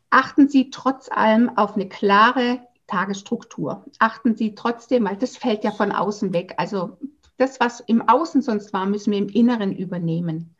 [0.09, 3.85] achten Sie trotz allem auf eine klare Tagesstruktur.
[3.99, 6.55] Achten Sie trotzdem, weil das fällt ja von außen weg.
[6.57, 6.97] Also
[7.37, 10.55] das, was im Außen sonst war, müssen wir im Inneren übernehmen.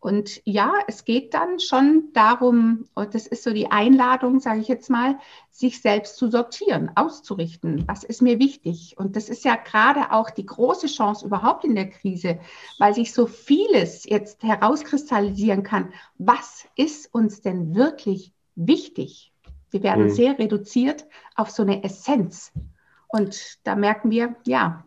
[0.00, 4.68] Und ja, es geht dann schon darum, und das ist so die Einladung, sage ich
[4.68, 5.18] jetzt mal,
[5.50, 7.84] sich selbst zu sortieren, auszurichten.
[7.86, 8.96] Was ist mir wichtig?
[8.96, 12.38] Und das ist ja gerade auch die große Chance überhaupt in der Krise,
[12.78, 15.92] weil sich so vieles jetzt herauskristallisieren kann.
[16.16, 19.34] Was ist uns denn wirklich wichtig?
[19.70, 20.10] Wir werden mhm.
[20.10, 22.52] sehr reduziert auf so eine Essenz.
[23.06, 24.84] Und da merken wir, ja,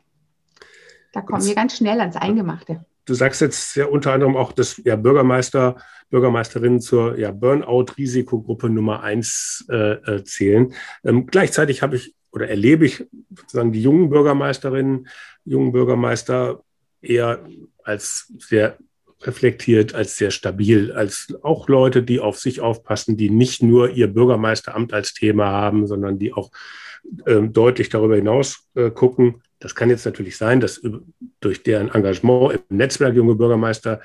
[1.14, 2.84] da kommen wir ganz schnell ans Eingemachte.
[3.06, 5.78] Du sagst jetzt ja unter anderem auch, dass ja Bürgermeister,
[6.10, 10.74] Bürgermeisterinnen zur ja, Burnout-Risikogruppe Nummer eins äh, äh, zählen.
[11.04, 15.08] Ähm, gleichzeitig habe ich oder erlebe ich sozusagen die jungen Bürgermeisterinnen,
[15.46, 16.64] jungen Bürgermeister
[17.02, 17.46] eher
[17.84, 18.78] als sehr
[19.22, 24.08] reflektiert, als sehr stabil, als auch Leute, die auf sich aufpassen, die nicht nur ihr
[24.08, 26.52] Bürgermeisteramt als Thema haben, sondern die auch
[27.28, 29.42] ähm, deutlich darüber hinaus äh, gucken.
[29.64, 30.82] Das kann jetzt natürlich sein, dass
[31.40, 34.02] durch deren Engagement im Netzwerk junge Bürgermeister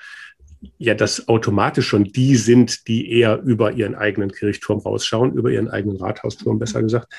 [0.78, 5.68] ja das automatisch schon die sind, die eher über ihren eigenen Kirchturm rausschauen, über ihren
[5.68, 7.12] eigenen Rathausturm besser gesagt.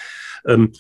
[0.46, 0.72] Ähm,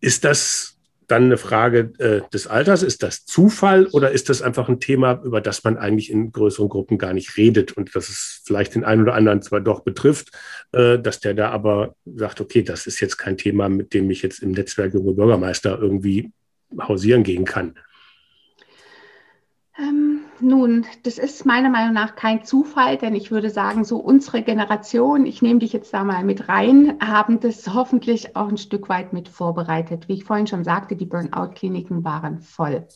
[0.00, 0.79] ist das
[1.10, 2.82] dann eine Frage äh, des Alters.
[2.82, 6.68] Ist das Zufall oder ist das einfach ein Thema, über das man eigentlich in größeren
[6.68, 10.30] Gruppen gar nicht redet und dass es vielleicht den einen oder anderen zwar doch betrifft,
[10.72, 14.22] äh, dass der da aber sagt, okay, das ist jetzt kein Thema, mit dem ich
[14.22, 16.32] jetzt im Netzwerk junge Bürgermeister irgendwie
[16.78, 17.74] hausieren gehen kann?
[19.78, 20.09] Ähm,
[20.42, 25.26] nun, das ist meiner Meinung nach kein Zufall, denn ich würde sagen, so unsere Generation,
[25.26, 29.12] ich nehme dich jetzt da mal mit rein, haben das hoffentlich auch ein Stück weit
[29.12, 30.08] mit vorbereitet.
[30.08, 32.86] Wie ich vorhin schon sagte, die Burnout-Kliniken waren voll.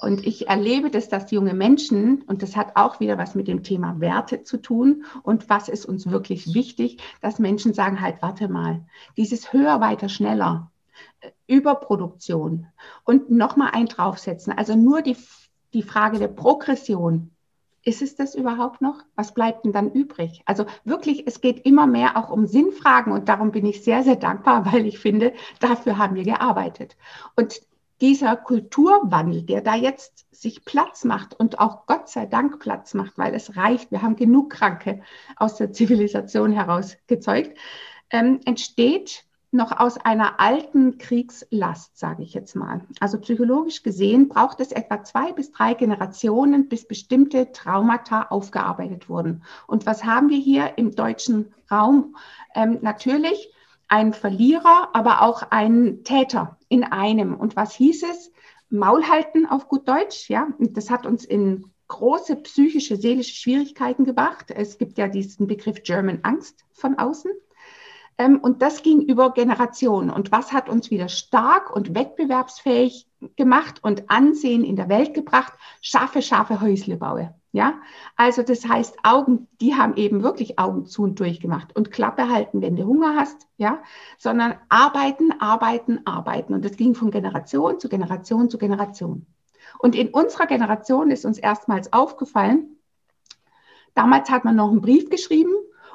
[0.00, 3.64] Und ich erlebe das, dass junge Menschen, und das hat auch wieder was mit dem
[3.64, 8.48] Thema Werte zu tun und was ist uns wirklich wichtig, dass Menschen sagen, halt, warte
[8.48, 8.84] mal,
[9.16, 10.70] dieses höher, weiter, schneller,
[11.20, 12.68] äh, Überproduktion
[13.04, 15.16] und nochmal ein draufsetzen, also nur die
[15.72, 17.30] die Frage der Progression.
[17.84, 19.02] Ist es das überhaupt noch?
[19.14, 20.42] Was bleibt denn dann übrig?
[20.44, 24.16] Also wirklich, es geht immer mehr auch um Sinnfragen und darum bin ich sehr, sehr
[24.16, 26.96] dankbar, weil ich finde, dafür haben wir gearbeitet.
[27.36, 27.60] Und
[28.00, 33.18] dieser Kulturwandel, der da jetzt sich Platz macht und auch Gott sei Dank Platz macht,
[33.18, 35.00] weil es reicht, wir haben genug Kranke
[35.36, 37.58] aus der Zivilisation heraus gezeugt,
[38.10, 42.82] ähm, entsteht noch aus einer alten Kriegslast, sage ich jetzt mal.
[43.00, 49.42] Also psychologisch gesehen braucht es etwa zwei bis drei Generationen, bis bestimmte Traumata aufgearbeitet wurden.
[49.66, 52.16] Und was haben wir hier im deutschen Raum?
[52.54, 53.52] Ähm, natürlich
[53.88, 57.34] ein Verlierer, aber auch ein Täter in einem.
[57.34, 58.30] Und was hieß es?
[58.68, 60.48] Maul halten auf gut Deutsch, ja.
[60.58, 64.50] Das hat uns in große psychische, seelische Schwierigkeiten gebracht.
[64.50, 67.30] Es gibt ja diesen Begriff German Angst von außen.
[68.18, 70.10] Ähm, und das ging über Generationen.
[70.10, 75.52] Und was hat uns wieder stark und wettbewerbsfähig gemacht und Ansehen in der Welt gebracht?
[75.80, 77.34] Scharfe, scharfe Häusle baue.
[77.52, 77.80] Ja,
[78.14, 82.60] also das heißt, Augen, die haben eben wirklich Augen zu und durchgemacht und Klappe halten,
[82.60, 83.82] wenn du Hunger hast, ja,
[84.18, 86.52] sondern arbeiten, arbeiten, arbeiten.
[86.52, 89.24] Und das ging von Generation zu Generation zu Generation.
[89.78, 92.76] Und in unserer Generation ist uns erstmals aufgefallen,
[93.94, 95.52] damals hat man noch einen Brief geschrieben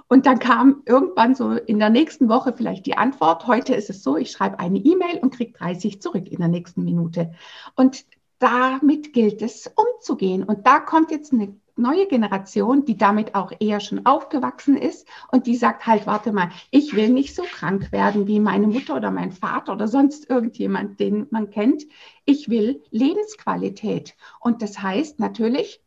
[0.08, 3.48] und dann kam irgendwann so in der nächsten Woche vielleicht die Antwort.
[3.48, 6.84] Heute ist es so, ich schreibe eine E-Mail und kriege 30 zurück in der nächsten
[6.84, 7.34] Minute.
[7.76, 8.06] Und
[8.39, 10.44] damit gilt es umzugehen.
[10.44, 15.48] Und da kommt jetzt eine neue Generation, die damit auch eher schon aufgewachsen ist und
[15.48, 19.12] die sagt halt, warte mal, ich will nicht so krank werden wie meine Mutter oder
[19.12, 21.84] mein Vater oder sonst irgendjemand, den man kennt.
[22.26, 24.16] Ich will Lebensqualität.
[24.39, 25.82] Und das heißt natürlich,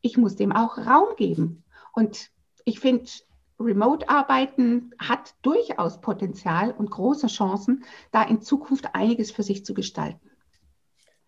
[0.00, 1.64] ich muss dem auch Raum geben.
[1.92, 2.30] Und
[2.64, 3.10] ich finde,
[3.60, 10.30] Remote-Arbeiten hat durchaus Potenzial und große Chancen, da in Zukunft einiges für sich zu gestalten.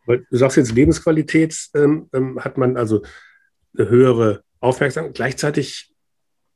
[0.06, 3.02] Du sagst jetzt Lebensqualität, ähm, ähm, hat man also
[3.76, 5.14] eine höhere Aufmerksamkeit.
[5.14, 5.92] Gleichzeitig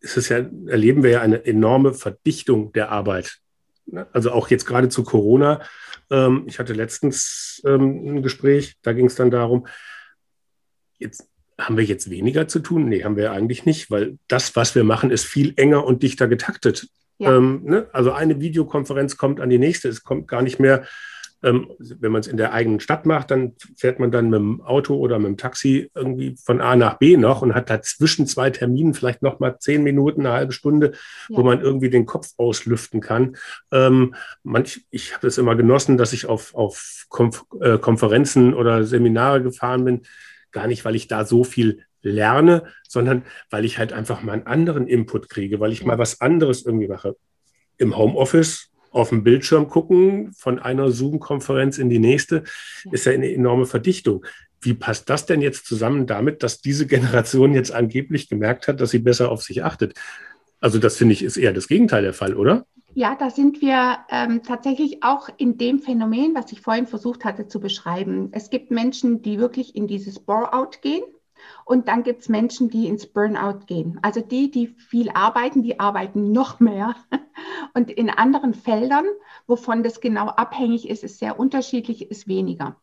[0.00, 3.40] ist es ja, erleben wir ja eine enorme Verdichtung der Arbeit.
[3.86, 4.06] Ne?
[4.12, 5.62] Also auch jetzt gerade zu Corona.
[6.10, 9.66] Ähm, ich hatte letztens ähm, ein Gespräch, da ging es dann darum,
[10.98, 11.28] jetzt
[11.60, 12.88] haben wir jetzt weniger zu tun?
[12.88, 16.28] Nee, haben wir eigentlich nicht, weil das, was wir machen, ist viel enger und dichter
[16.28, 16.88] getaktet.
[17.18, 17.36] Ja.
[17.36, 17.86] Ähm, ne?
[17.92, 19.88] Also eine Videokonferenz kommt an die nächste.
[19.88, 20.84] Es kommt gar nicht mehr,
[21.42, 24.60] ähm, wenn man es in der eigenen Stadt macht, dann fährt man dann mit dem
[24.60, 28.26] Auto oder mit dem Taxi irgendwie von A nach B noch und hat da zwischen
[28.26, 30.92] zwei Terminen vielleicht noch mal zehn Minuten, eine halbe Stunde,
[31.28, 31.36] ja.
[31.36, 33.36] wo man irgendwie den Kopf auslüften kann.
[33.72, 38.84] Ähm, manch, ich habe es immer genossen, dass ich auf, auf Konf äh, Konferenzen oder
[38.84, 40.02] Seminare gefahren bin
[40.52, 44.46] Gar nicht, weil ich da so viel lerne, sondern weil ich halt einfach mal einen
[44.46, 47.16] anderen Input kriege, weil ich mal was anderes irgendwie mache.
[47.76, 52.42] Im Homeoffice auf dem Bildschirm gucken, von einer Zoom-Konferenz in die nächste,
[52.90, 54.24] ist ja eine enorme Verdichtung.
[54.60, 58.90] Wie passt das denn jetzt zusammen damit, dass diese Generation jetzt angeblich gemerkt hat, dass
[58.90, 59.94] sie besser auf sich achtet?
[60.60, 62.66] Also das finde ich ist eher das Gegenteil der Fall, oder?
[62.94, 67.46] Ja, da sind wir ähm, tatsächlich auch in dem Phänomen, was ich vorhin versucht hatte
[67.46, 68.30] zu beschreiben.
[68.32, 71.04] Es gibt Menschen, die wirklich in dieses Bore-out gehen.
[71.64, 73.98] Und dann gibt es Menschen, die ins Burnout gehen.
[74.02, 76.96] Also die, die viel arbeiten, die arbeiten noch mehr.
[77.74, 79.04] Und in anderen Feldern,
[79.46, 82.76] wovon das genau abhängig ist, ist sehr unterschiedlich, ist weniger.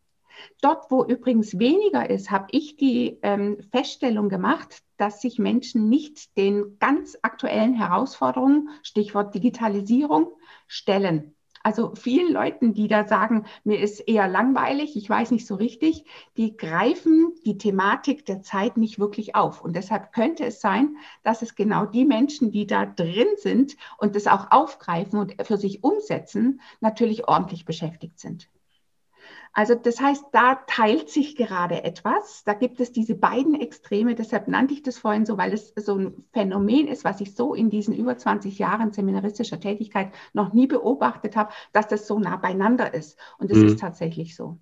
[0.62, 6.36] Dort, wo übrigens weniger ist, habe ich die ähm, Feststellung gemacht, dass sich Menschen nicht
[6.36, 10.32] den ganz aktuellen Herausforderungen, Stichwort Digitalisierung,
[10.66, 11.34] stellen.
[11.62, 16.04] Also vielen Leuten, die da sagen, mir ist eher langweilig, ich weiß nicht so richtig,
[16.36, 19.62] die greifen die Thematik der Zeit nicht wirklich auf.
[19.62, 24.14] Und deshalb könnte es sein, dass es genau die Menschen, die da drin sind und
[24.14, 28.48] das auch aufgreifen und für sich umsetzen, natürlich ordentlich beschäftigt sind.
[29.52, 32.42] Also das heißt, da teilt sich gerade etwas.
[32.44, 34.14] Da gibt es diese beiden Extreme.
[34.14, 37.54] Deshalb nannte ich das vorhin so, weil es so ein Phänomen ist, was ich so
[37.54, 42.36] in diesen über 20 Jahren seminaristischer Tätigkeit noch nie beobachtet habe, dass das so nah
[42.36, 43.18] beieinander ist.
[43.38, 43.68] Und das mhm.
[43.68, 44.58] ist tatsächlich so.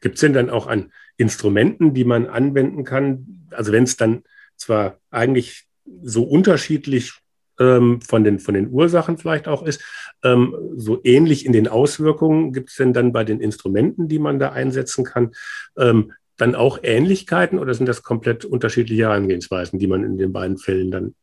[0.00, 3.46] Gibt es denn dann auch an Instrumenten, die man anwenden kann?
[3.50, 4.22] Also wenn es dann
[4.56, 5.66] zwar eigentlich
[6.02, 7.12] so unterschiedlich
[7.58, 9.82] ähm, von, den, von den Ursachen vielleicht auch ist.
[10.24, 14.38] Ähm, so ähnlich in den Auswirkungen gibt es denn dann bei den Instrumenten, die man
[14.38, 15.32] da einsetzen kann,
[15.76, 20.58] ähm, dann auch Ähnlichkeiten oder sind das komplett unterschiedliche Herangehensweisen, die man in den beiden
[20.58, 21.14] Fällen dann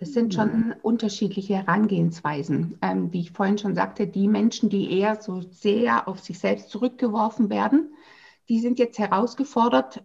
[0.00, 2.78] das sind schon unterschiedliche Herangehensweisen.
[2.82, 6.70] Ähm, wie ich vorhin schon sagte, die Menschen, die eher so sehr auf sich selbst
[6.70, 7.94] zurückgeworfen werden,
[8.48, 10.04] die sind jetzt herausgefordert,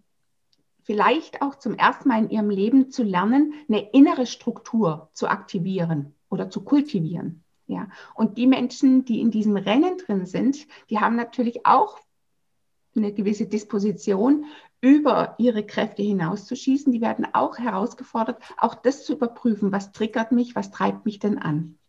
[0.82, 6.16] vielleicht auch zum ersten Mal in ihrem Leben zu lernen, eine innere Struktur zu aktivieren
[6.30, 7.43] oder zu kultivieren.
[7.68, 12.00] Ja, und die Menschen, die in diesem Rennen drin sind, die haben natürlich auch
[12.96, 14.46] eine gewisse Disposition,
[14.82, 16.92] über ihre Kräfte hinauszuschießen.
[16.92, 21.38] Die werden auch herausgefordert, auch das zu überprüfen, was triggert mich, was treibt mich denn
[21.38, 21.80] an.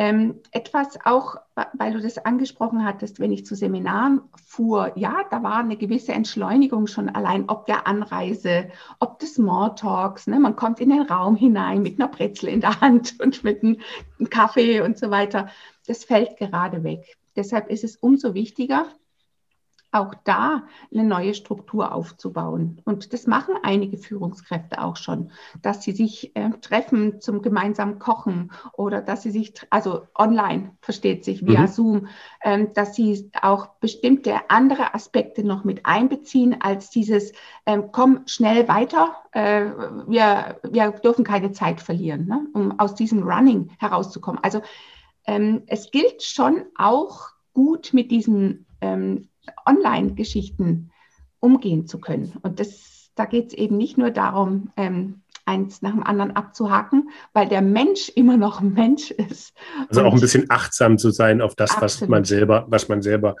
[0.00, 1.38] Ähm, etwas auch,
[1.72, 6.12] weil du das angesprochen hattest, wenn ich zu Seminaren fuhr, ja, da war eine gewisse
[6.12, 8.68] Entschleunigung schon allein, ob der Anreise,
[9.00, 10.38] ob des Smalltalks, ne?
[10.38, 13.80] man kommt in den Raum hinein mit einer Brezel in der Hand und mit einem
[14.30, 15.48] Kaffee und so weiter.
[15.88, 17.16] Das fällt gerade weg.
[17.34, 18.86] Deshalb ist es umso wichtiger,
[19.90, 22.80] auch da eine neue Struktur aufzubauen.
[22.84, 25.30] Und das machen einige Führungskräfte auch schon,
[25.62, 31.24] dass sie sich äh, treffen zum gemeinsamen Kochen oder dass sie sich, also online versteht
[31.24, 31.66] sich via mhm.
[31.68, 32.06] Zoom,
[32.40, 37.32] äh, dass sie auch bestimmte andere Aspekte noch mit einbeziehen als dieses,
[37.64, 39.66] äh, komm schnell weiter, äh,
[40.06, 44.42] wir, wir dürfen keine Zeit verlieren, ne, um aus diesem Running herauszukommen.
[44.42, 44.60] Also
[45.26, 49.28] ähm, es gilt schon auch gut mit diesen ähm,
[49.66, 50.90] Online-Geschichten
[51.40, 52.32] umgehen zu können.
[52.42, 57.10] Und das, da geht es eben nicht nur darum, ähm, eins nach dem anderen abzuhaken,
[57.32, 59.54] weil der Mensch immer noch ein Mensch ist.
[59.88, 63.36] Also auch ein bisschen achtsam zu sein auf das, was man selber, was man selber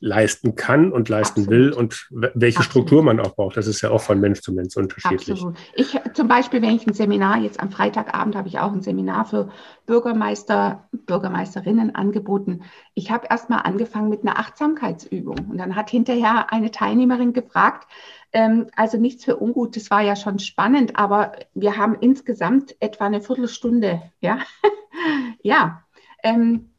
[0.00, 1.50] leisten kann und leisten Absolut.
[1.50, 2.64] will und welche Absolut.
[2.64, 3.56] Struktur man auch braucht.
[3.56, 5.30] Das ist ja auch von Mensch zu Mensch unterschiedlich.
[5.30, 5.56] Absolut.
[5.74, 9.24] Ich zum Beispiel, wenn ich ein Seminar, jetzt am Freitagabend habe ich auch ein Seminar
[9.24, 9.50] für
[9.86, 12.62] Bürgermeister, Bürgermeisterinnen angeboten.
[12.94, 17.88] Ich habe erst mal angefangen mit einer Achtsamkeitsübung und dann hat hinterher eine Teilnehmerin gefragt,
[18.32, 23.06] ähm, also nichts für ungut, das war ja schon spannend, aber wir haben insgesamt etwa
[23.06, 24.38] eine Viertelstunde, ja,
[25.42, 25.82] ja.
[26.22, 26.70] Ähm,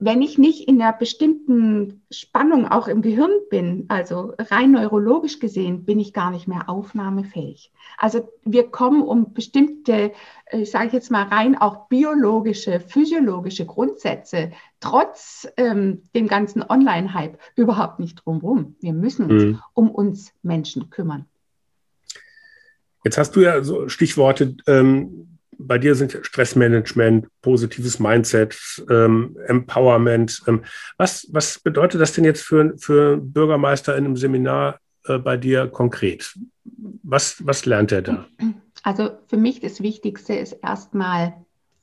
[0.00, 5.84] wenn ich nicht in einer bestimmten Spannung auch im Gehirn bin, also rein neurologisch gesehen,
[5.84, 7.72] bin ich gar nicht mehr aufnahmefähig.
[7.96, 10.12] Also wir kommen um bestimmte,
[10.46, 17.36] äh, ich sage jetzt mal rein auch biologische, physiologische Grundsätze, trotz ähm, dem ganzen Online-Hype,
[17.56, 18.76] überhaupt nicht drumherum.
[18.80, 19.62] Wir müssen uns mhm.
[19.74, 21.26] um uns Menschen kümmern.
[23.04, 28.56] Jetzt hast du ja so Stichworte ähm, bei dir sind Stressmanagement, positives Mindset,
[28.88, 30.42] ähm, Empowerment.
[30.46, 30.62] Ähm,
[30.96, 35.66] was, was bedeutet das denn jetzt für, für Bürgermeister in einem Seminar äh, bei dir
[35.66, 36.38] konkret?
[37.02, 38.26] Was, was lernt er da?
[38.84, 41.34] Also für mich das Wichtigste ist erstmal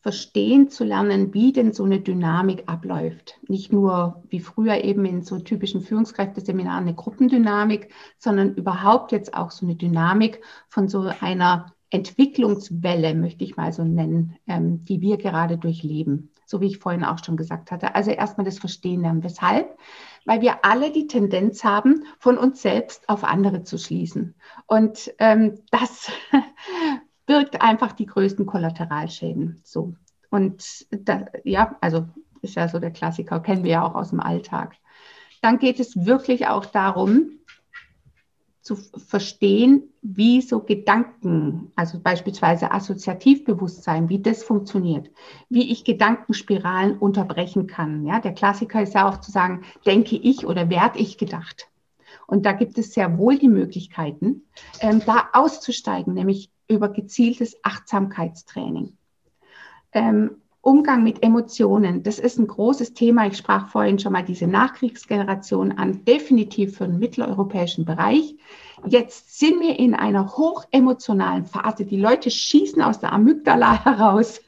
[0.05, 3.39] verstehen zu lernen, wie denn so eine Dynamik abläuft.
[3.47, 9.49] Nicht nur wie früher eben in so typischen Führungskräfteseminaren eine Gruppendynamik, sondern überhaupt jetzt auch
[9.49, 15.17] so eine Dynamik von so einer Entwicklungswelle, möchte ich mal so nennen, ähm, die wir
[15.17, 16.31] gerade durchleben.
[16.45, 17.95] So wie ich vorhin auch schon gesagt hatte.
[17.95, 19.23] Also erstmal das Verstehen lernen.
[19.23, 19.77] Weshalb?
[20.25, 24.35] Weil wir alle die Tendenz haben, von uns selbst auf andere zu schließen.
[24.67, 26.11] Und ähm, das
[27.25, 29.61] birgt einfach die größten Kollateralschäden.
[29.63, 29.95] So.
[30.29, 32.05] Und da, ja, also
[32.41, 34.75] ist ja so der Klassiker, kennen wir ja auch aus dem Alltag.
[35.41, 37.31] Dann geht es wirklich auch darum,
[38.65, 45.11] zu verstehen, wie so Gedanken, also beispielsweise Assoziativbewusstsein, wie das funktioniert,
[45.49, 48.07] wie ich Gedankenspiralen unterbrechen kann.
[48.07, 51.69] Ja, der Klassiker ist ja auch zu sagen, denke ich oder werde ich gedacht.
[52.25, 54.41] Und da gibt es sehr wohl die Möglichkeiten,
[54.79, 58.97] ähm, da auszusteigen, nämlich über gezieltes Achtsamkeitstraining.
[59.91, 63.27] Ähm, Umgang mit Emotionen, das ist ein großes Thema.
[63.27, 68.35] Ich sprach vorhin schon mal diese Nachkriegsgeneration an, definitiv für den mitteleuropäischen Bereich.
[68.87, 71.85] Jetzt sind wir in einer hochemotionalen Phase.
[71.85, 74.41] Die Leute schießen aus der Amygdala heraus.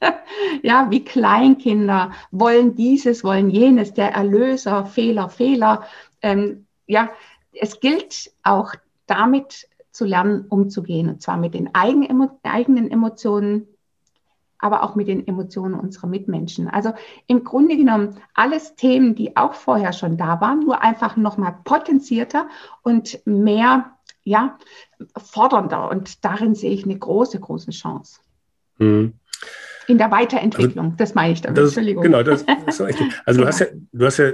[0.63, 5.83] ja, wie Kleinkinder wollen dieses, wollen jenes, der Erlöser, Fehler, Fehler.
[6.23, 7.11] Ähm, ja,
[7.53, 8.73] es gilt auch
[9.05, 11.09] damit zu lernen, umzugehen.
[11.09, 13.67] Und zwar mit den eigenen Emotionen,
[14.59, 16.67] aber auch mit den Emotionen unserer Mitmenschen.
[16.67, 16.93] Also
[17.27, 22.47] im Grunde genommen alles Themen, die auch vorher schon da waren, nur einfach nochmal potenzierter
[22.83, 23.91] und mehr,
[24.23, 24.57] ja,
[25.17, 25.89] fordernder.
[25.89, 28.19] Und darin sehe ich eine große, große Chance.
[28.77, 29.13] Mhm.
[29.87, 31.57] In der Weiterentwicklung, also, das meine ich damit.
[31.57, 32.03] Das, Entschuldigung.
[32.03, 33.13] Genau, das ist richtig.
[33.25, 34.31] Also du hast ja, du hast ja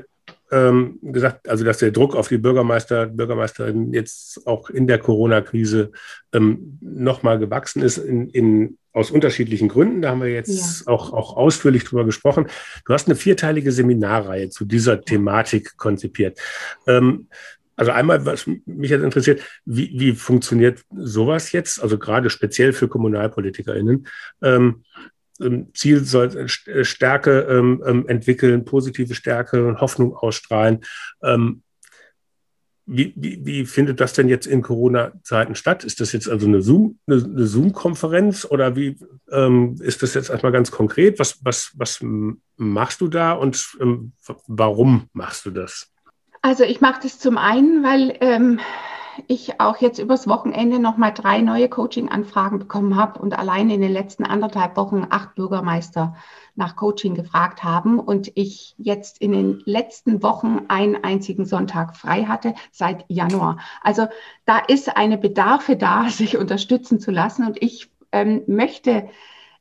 [0.54, 5.92] ähm, gesagt, also dass der Druck auf die Bürgermeister, Bürgermeisterinnen jetzt auch in der Corona-Krise
[6.32, 10.04] ähm, nochmal gewachsen ist, in, in, aus unterschiedlichen Gründen.
[10.04, 10.94] Da haben wir jetzt ja.
[10.94, 12.48] auch, auch ausführlich drüber gesprochen.
[12.86, 16.40] Du hast eine vierteilige Seminarreihe zu dieser Thematik konzipiert.
[16.86, 17.28] Ähm,
[17.76, 22.88] also einmal, was mich jetzt interessiert, wie, wie funktioniert sowas jetzt, also gerade speziell für
[22.88, 24.08] KommunalpolitikerInnen?
[24.44, 24.84] Ähm,
[25.74, 30.82] Ziel soll äh, Stärke ähm, ähm, entwickeln, positive Stärke und Hoffnung ausstrahlen.
[31.24, 31.64] Ähm,
[32.86, 35.86] wie, wie, wie, findet das denn jetzt in Corona-Zeiten statt?
[35.86, 38.98] Ist das jetzt also eine Zoom, Zoom-Konferenz oder wie
[39.32, 41.18] ähm, ist das jetzt erstmal ganz konkret?
[41.18, 42.04] Was, was, was
[42.58, 44.12] machst du da und ähm,
[44.48, 45.94] warum machst du das?
[46.42, 48.60] Also ich mache das zum einen, weil ähm,
[49.28, 53.92] ich auch jetzt übers Wochenende nochmal drei neue Coaching-Anfragen bekommen habe und alleine in den
[53.92, 56.16] letzten anderthalb Wochen acht Bürgermeister
[56.56, 62.24] nach Coaching gefragt haben und ich jetzt in den letzten Wochen einen einzigen Sonntag frei
[62.26, 63.58] hatte seit Januar.
[63.82, 64.08] Also
[64.46, 69.10] da ist eine Bedarfe da, sich unterstützen zu lassen und ich ähm, möchte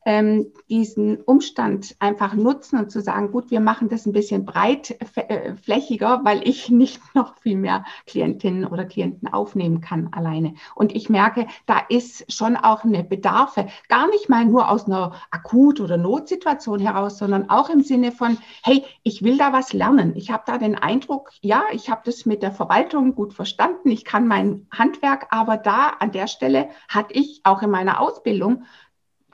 [0.04, 6.20] ähm, diesen Umstand einfach nutzen und zu sagen, gut, wir machen das ein bisschen breitflächiger,
[6.20, 10.54] äh, weil ich nicht noch viel mehr Klientinnen oder Klienten aufnehmen kann alleine.
[10.74, 15.12] Und ich merke, da ist schon auch eine Bedarfe, gar nicht mal nur aus einer
[15.30, 20.16] Akut- oder Notsituation heraus, sondern auch im Sinne von, hey, ich will da was lernen.
[20.16, 24.04] Ich habe da den Eindruck, ja, ich habe das mit der Verwaltung gut verstanden, ich
[24.04, 28.64] kann mein Handwerk, aber da an der Stelle hatte ich auch in meiner Ausbildung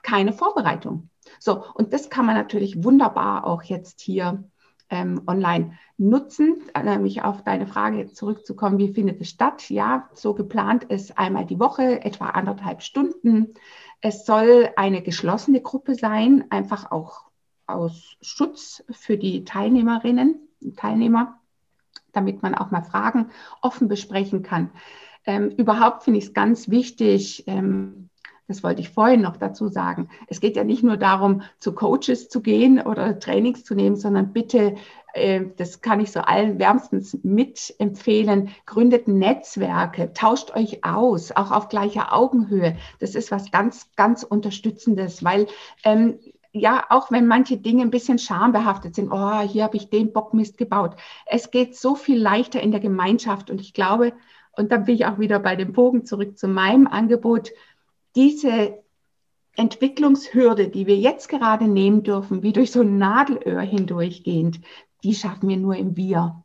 [0.03, 1.11] keine Vorbereitung.
[1.38, 4.44] So, und das kann man natürlich wunderbar auch jetzt hier
[4.90, 6.62] ähm, online nutzen.
[6.82, 9.68] Nämlich auf deine Frage zurückzukommen, wie findet es statt?
[9.70, 13.55] Ja, so geplant ist einmal die Woche, etwa anderthalb Stunden.
[14.01, 17.28] Es soll eine geschlossene Gruppe sein, einfach auch
[17.66, 21.40] aus Schutz für die Teilnehmerinnen und Teilnehmer,
[22.12, 23.30] damit man auch mal Fragen
[23.61, 24.70] offen besprechen kann.
[25.26, 28.09] Ähm, überhaupt finde ich es ganz wichtig, ähm,
[28.49, 30.09] das wollte ich vorhin noch dazu sagen.
[30.26, 34.32] Es geht ja nicht nur darum, zu Coaches zu gehen oder Trainings zu nehmen, sondern
[34.32, 34.74] bitte,
[35.12, 41.68] äh, das kann ich so allen wärmstens mitempfehlen, gründet Netzwerke, tauscht euch aus, auch auf
[41.68, 42.76] gleicher Augenhöhe.
[43.01, 45.46] Das ist was ganz, ganz Unterstützendes, weil
[45.84, 46.18] ähm,
[46.53, 50.57] ja, auch wenn manche Dinge ein bisschen schambehaftet sind, oh, hier habe ich den Bockmist
[50.57, 50.96] gebaut.
[51.26, 54.14] Es geht so viel leichter in der Gemeinschaft und ich glaube,
[54.57, 57.51] und dann bin ich auch wieder bei dem Bogen zurück zu meinem Angebot,
[58.17, 58.83] diese
[59.57, 64.61] Entwicklungshürde, die wir jetzt gerade nehmen dürfen, wie durch so ein Nadelöhr hindurchgehend,
[65.03, 66.45] die schaffen wir nur im Wir.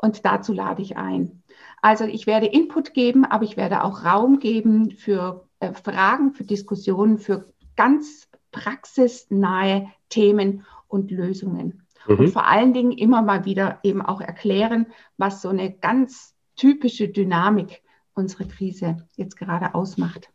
[0.00, 1.42] Und dazu lade ich ein.
[1.80, 6.44] Also ich werde Input geben, aber ich werde auch Raum geben für äh, Fragen, für
[6.44, 11.86] Diskussionen, für ganz praxisnahe Themen und Lösungen.
[12.06, 12.18] Mhm.
[12.18, 14.86] Und vor allen Dingen immer mal wieder eben auch erklären,
[15.16, 17.82] was so eine ganz typische Dynamik
[18.14, 20.30] unserer Krise jetzt gerade ausmacht.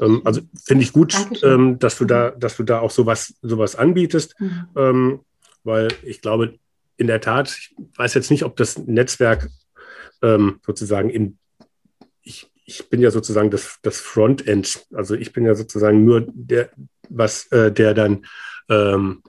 [0.00, 2.40] Ähm, also finde ich gut, ähm, dass du da, mhm.
[2.40, 4.34] dass du da auch sowas, sowas anbietest.
[4.40, 5.20] Mhm.
[5.68, 6.58] Weil ich glaube,
[6.96, 9.50] in der Tat, ich weiß jetzt nicht, ob das Netzwerk
[10.22, 11.38] ähm, sozusagen in,
[12.22, 16.70] ich, ich bin ja sozusagen das, das Frontend, also ich bin ja sozusagen nur der,
[17.10, 18.24] was äh, der dann
[18.70, 19.22] ähm,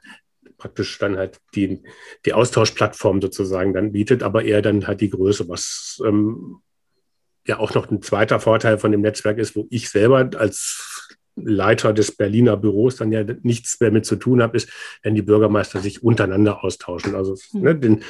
[0.58, 1.84] praktisch dann halt die,
[2.26, 6.62] die Austauschplattform sozusagen dann bietet, aber eher dann halt die Größe, was ähm,
[7.46, 11.94] ja auch noch ein zweiter Vorteil von dem Netzwerk ist, wo ich selber als Leiter
[11.94, 14.70] des Berliner Büros dann ja nichts mehr mit zu tun habe, ist,
[15.04, 17.16] wenn die Bürgermeister sich untereinander austauschen.
[17.16, 17.62] Also mhm.
[17.62, 18.04] ne, den,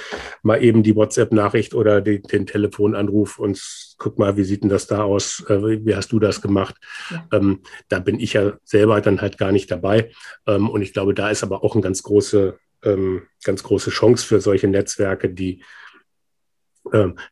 [0.43, 3.61] mal eben die WhatsApp-Nachricht oder die, den Telefonanruf und
[3.97, 5.43] guck mal, wie sieht denn das da aus?
[5.47, 6.75] Äh, wie hast du das gemacht?
[7.09, 7.27] Ja.
[7.33, 10.11] Ähm, da bin ich ja selber dann halt gar nicht dabei.
[10.47, 14.25] Ähm, und ich glaube, da ist aber auch eine ganz große, ähm, ganz große Chance
[14.25, 15.63] für solche Netzwerke, die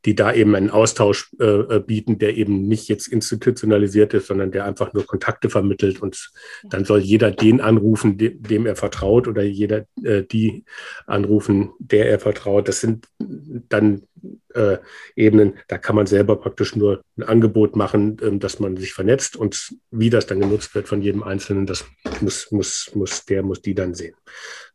[0.05, 4.51] die da eben einen Austausch äh, äh, bieten, der eben nicht jetzt institutionalisiert ist, sondern
[4.51, 6.31] der einfach nur Kontakte vermittelt und
[6.63, 10.65] dann soll jeder den anrufen, dem, dem er vertraut oder jeder äh, die
[11.05, 12.67] anrufen, der er vertraut.
[12.67, 13.07] Das sind
[13.69, 14.03] dann
[14.53, 14.77] äh,
[15.15, 19.35] Ebenen, da kann man selber praktisch nur ein Angebot machen, ähm, dass man sich vernetzt
[19.35, 21.85] und wie das dann genutzt wird von jedem Einzelnen, das
[22.21, 24.15] muss, muss, muss der, muss die dann sehen.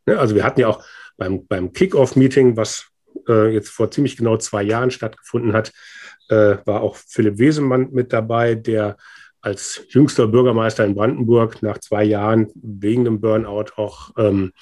[0.06, 0.18] Ne?
[0.18, 0.84] Also wir hatten ja auch
[1.16, 2.91] beim, beim Kick-Off-Meeting, was
[3.28, 5.72] äh, jetzt vor ziemlich genau zwei Jahren stattgefunden hat,
[6.28, 8.96] äh, war auch Philipp Wesemann mit dabei, der
[9.42, 14.52] als jüngster Bürgermeister in Brandenburg nach zwei Jahren wegen dem Burnout auch ähm,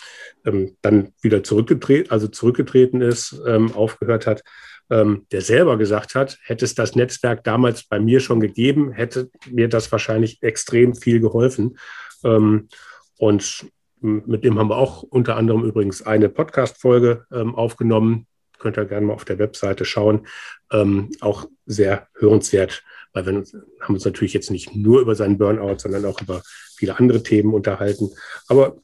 [0.46, 4.42] ähm, dann wieder zurückgetreten, also zurückgetreten ist, ähm, aufgehört hat,
[4.88, 9.30] ähm, der selber gesagt hat, hätte es das Netzwerk damals bei mir schon gegeben, hätte
[9.50, 11.78] mir das wahrscheinlich extrem viel geholfen.
[12.24, 12.68] Ähm,
[13.18, 13.66] und
[14.00, 18.26] mit dem haben wir auch unter anderem übrigens eine Podcast-Folge ähm, aufgenommen,
[18.60, 20.26] könnt ihr gerne mal auf der Webseite schauen.
[20.70, 23.44] Ähm, auch sehr hörenswert, weil wir
[23.80, 26.42] haben uns natürlich jetzt nicht nur über seinen Burnout, sondern auch über
[26.76, 28.10] viele andere Themen unterhalten.
[28.46, 28.76] Aber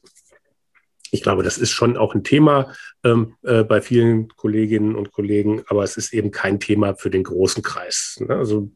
[1.11, 2.73] ich glaube, das ist schon auch ein Thema
[3.03, 7.23] ähm, äh, bei vielen Kolleginnen und Kollegen, aber es ist eben kein Thema für den
[7.23, 8.17] großen Kreis.
[8.19, 8.35] Ne?
[8.35, 8.69] Also,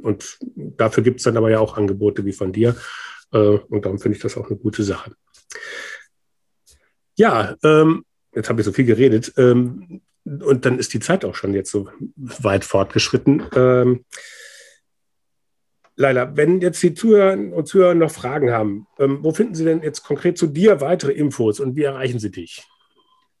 [0.00, 2.76] und dafür gibt es dann aber ja auch Angebote wie von dir.
[3.32, 5.12] Äh, und darum finde ich das auch eine gute Sache.
[7.16, 8.04] Ja, ähm,
[8.34, 9.32] jetzt habe ich so viel geredet.
[9.36, 10.00] Ähm,
[10.40, 13.44] und dann ist die Zeit auch schon jetzt so weit fortgeschritten.
[13.54, 14.04] Ähm,
[15.96, 19.82] Leila, wenn jetzt die Zuhörer und Zuhörer noch Fragen haben, ähm, wo finden Sie denn
[19.82, 22.66] jetzt konkret zu dir weitere Infos und wie erreichen Sie dich?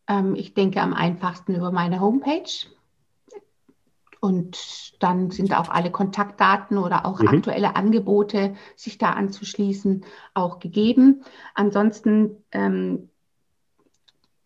[0.08, 2.68] Ähm, ich denke am einfachsten über meine Homepage.
[4.20, 7.28] Und dann sind auch alle Kontaktdaten oder auch mhm.
[7.28, 11.24] aktuelle Angebote, sich da anzuschließen, auch gegeben.
[11.54, 13.08] Ansonsten ähm,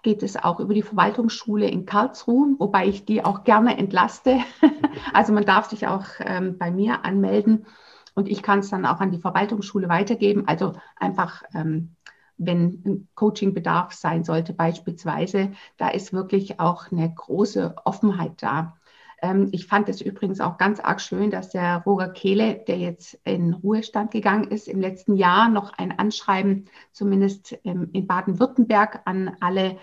[0.07, 4.39] geht es auch über die Verwaltungsschule in Karlsruhe, wobei ich die auch gerne entlaste.
[5.13, 7.67] also man darf sich auch ähm, bei mir anmelden
[8.15, 10.47] und ich kann es dann auch an die Verwaltungsschule weitergeben.
[10.47, 11.97] Also einfach, ähm,
[12.39, 18.77] wenn ein Coachingbedarf sein sollte beispielsweise, da ist wirklich auch eine große Offenheit da.
[19.23, 23.19] Ähm, ich fand es übrigens auch ganz arg schön, dass der Roger Kehle, der jetzt
[23.25, 29.37] in Ruhestand gegangen ist, im letzten Jahr noch ein Anschreiben, zumindest ähm, in Baden-Württemberg, an
[29.41, 29.79] alle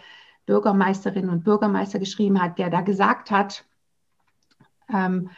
[0.45, 3.65] Bürgermeisterinnen und Bürgermeister geschrieben hat, der da gesagt hat,
[4.93, 5.29] ähm,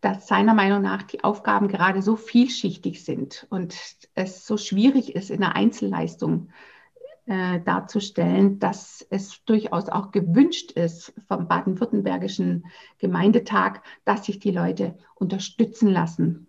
[0.00, 3.76] dass seiner Meinung nach die Aufgaben gerade so vielschichtig sind und
[4.14, 6.50] es so schwierig ist, in der Einzelleistung
[7.26, 12.66] äh, darzustellen, dass es durchaus auch gewünscht ist vom baden-württembergischen
[12.98, 16.46] Gemeindetag, dass sich die Leute unterstützen lassen.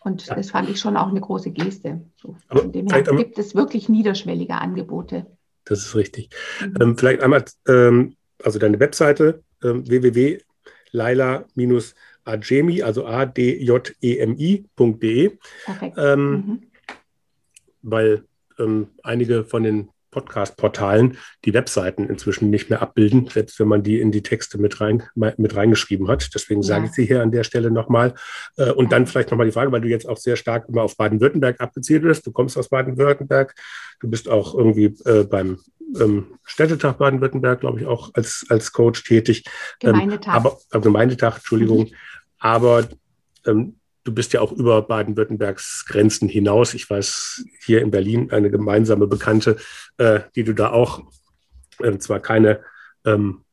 [0.00, 0.34] Und ja.
[0.34, 2.00] das fand ich schon auch eine große Geste.
[2.16, 5.26] So, von dem her gibt es wirklich niederschwellige Angebote.
[5.64, 6.30] Das ist richtig.
[6.62, 6.74] Mhm.
[6.80, 13.68] Ähm, vielleicht einmal, ähm, also deine Webseite ähm, www.laila-adjemi, also a-d-j-e-m-i.de.
[15.96, 16.62] Ähm, mhm.
[17.82, 18.24] Weil
[18.58, 24.00] ähm, einige von den Podcast-Portalen die Webseiten inzwischen nicht mehr abbilden, selbst wenn man die
[24.00, 26.34] in die Texte mit, rein, mit reingeschrieben hat.
[26.34, 26.68] Deswegen ja.
[26.68, 28.14] sage ich sie hier an der Stelle nochmal.
[28.56, 30.96] Äh, und dann vielleicht nochmal die Frage, weil du jetzt auch sehr stark immer auf
[30.96, 32.26] Baden-Württemberg abgezielt bist.
[32.26, 33.54] Du kommst aus Baden-Württemberg.
[34.00, 35.58] Du bist auch irgendwie äh, beim
[35.98, 39.44] ähm, Städtetag Baden-Württemberg, glaube ich, auch als, als Coach tätig.
[39.82, 40.28] Ähm, Gemeindetag.
[40.28, 41.80] Ähm, aber, äh, Gemeindetag, Entschuldigung.
[41.80, 41.94] Mhm.
[42.38, 42.88] Aber
[43.46, 43.77] ähm,
[44.08, 46.72] du bist ja auch über Baden-Württembergs Grenzen hinaus.
[46.72, 49.56] Ich weiß, hier in Berlin eine gemeinsame Bekannte,
[49.98, 51.02] äh, die du da auch
[51.80, 52.60] äh, zwar keine,
[53.04, 53.44] ähm,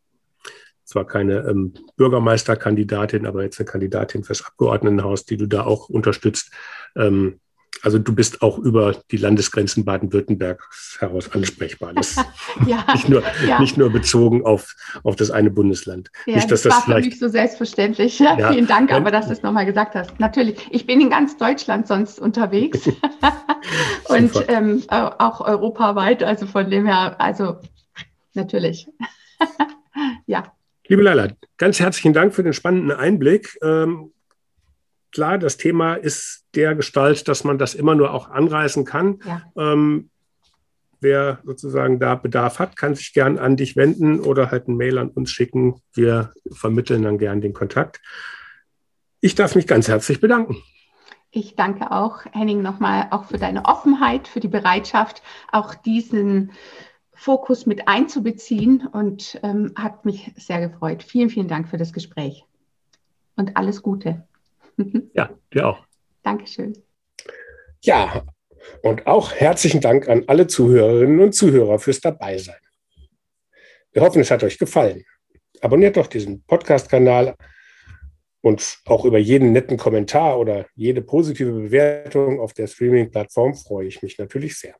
[0.85, 6.51] zwar keine ähm, Bürgermeisterkandidatin, aber jetzt eine Kandidatin fürs Abgeordnetenhaus, die du da auch unterstützt.
[6.95, 7.41] Ähm,
[7.81, 11.93] also du bist auch über die Landesgrenzen Baden-Württembergs heraus ansprechbar.
[12.65, 13.59] Ja, nicht, nur, ja.
[13.59, 16.09] nicht nur bezogen auf, auf das eine Bundesland.
[16.25, 18.19] Ja, nicht, dass das, das war für mich so selbstverständlich.
[18.25, 20.19] Ja, Vielen Dank, aber dass du es nochmal gesagt hast.
[20.19, 22.87] Natürlich, ich bin in ganz Deutschland sonst unterwegs
[24.07, 26.23] und ähm, auch europaweit.
[26.23, 27.57] Also von dem her, also
[28.33, 28.87] natürlich.
[30.25, 30.51] ja.
[30.87, 33.57] Liebe Lala, ganz herzlichen Dank für den spannenden Einblick.
[33.61, 34.11] Ähm,
[35.15, 39.19] klar, das Thema ist der Gestalt, dass man das immer nur auch anreißen kann.
[39.25, 39.41] Ja.
[39.57, 40.09] Ähm,
[40.99, 44.97] wer sozusagen da Bedarf hat, kann sich gern an dich wenden oder halt ein Mail
[44.97, 45.81] an uns schicken.
[45.93, 48.01] Wir vermitteln dann gern den Kontakt.
[49.21, 50.57] Ich darf mich ganz herzlich bedanken.
[51.31, 56.51] Ich danke auch, Henning, nochmal auch für deine Offenheit, für die Bereitschaft, auch diesen
[57.13, 61.03] Fokus mit einzubeziehen und ähm, hat mich sehr gefreut.
[61.03, 62.43] Vielen, vielen Dank für das Gespräch
[63.37, 64.27] und alles Gute.
[65.13, 65.85] Ja, dir auch.
[66.23, 66.73] Dankeschön.
[67.81, 68.25] Ja,
[68.81, 72.59] und auch herzlichen Dank an alle Zuhörerinnen und Zuhörer fürs Dabeisein.
[73.91, 75.03] Wir hoffen, es hat euch gefallen.
[75.61, 77.35] Abonniert doch diesen Podcast-Kanal
[78.41, 84.01] und auch über jeden netten Kommentar oder jede positive Bewertung auf der Streaming-Plattform freue ich
[84.01, 84.75] mich natürlich sehr.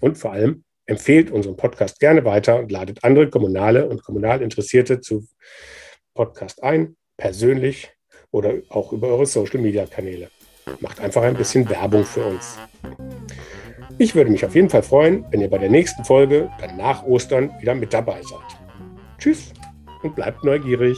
[0.00, 5.00] Und vor allem empfehlt unseren Podcast gerne weiter und ladet andere Kommunale und kommunal Interessierte
[5.00, 5.26] zu
[6.14, 7.92] Podcast ein, persönlich
[8.30, 10.30] oder auch über eure Social-Media-Kanäle.
[10.80, 12.58] Macht einfach ein bisschen Werbung für uns.
[13.96, 17.04] Ich würde mich auf jeden Fall freuen, wenn ihr bei der nächsten Folge, dann nach
[17.04, 18.60] Ostern, wieder mit dabei seid.
[19.18, 19.52] Tschüss
[20.02, 20.96] und bleibt neugierig.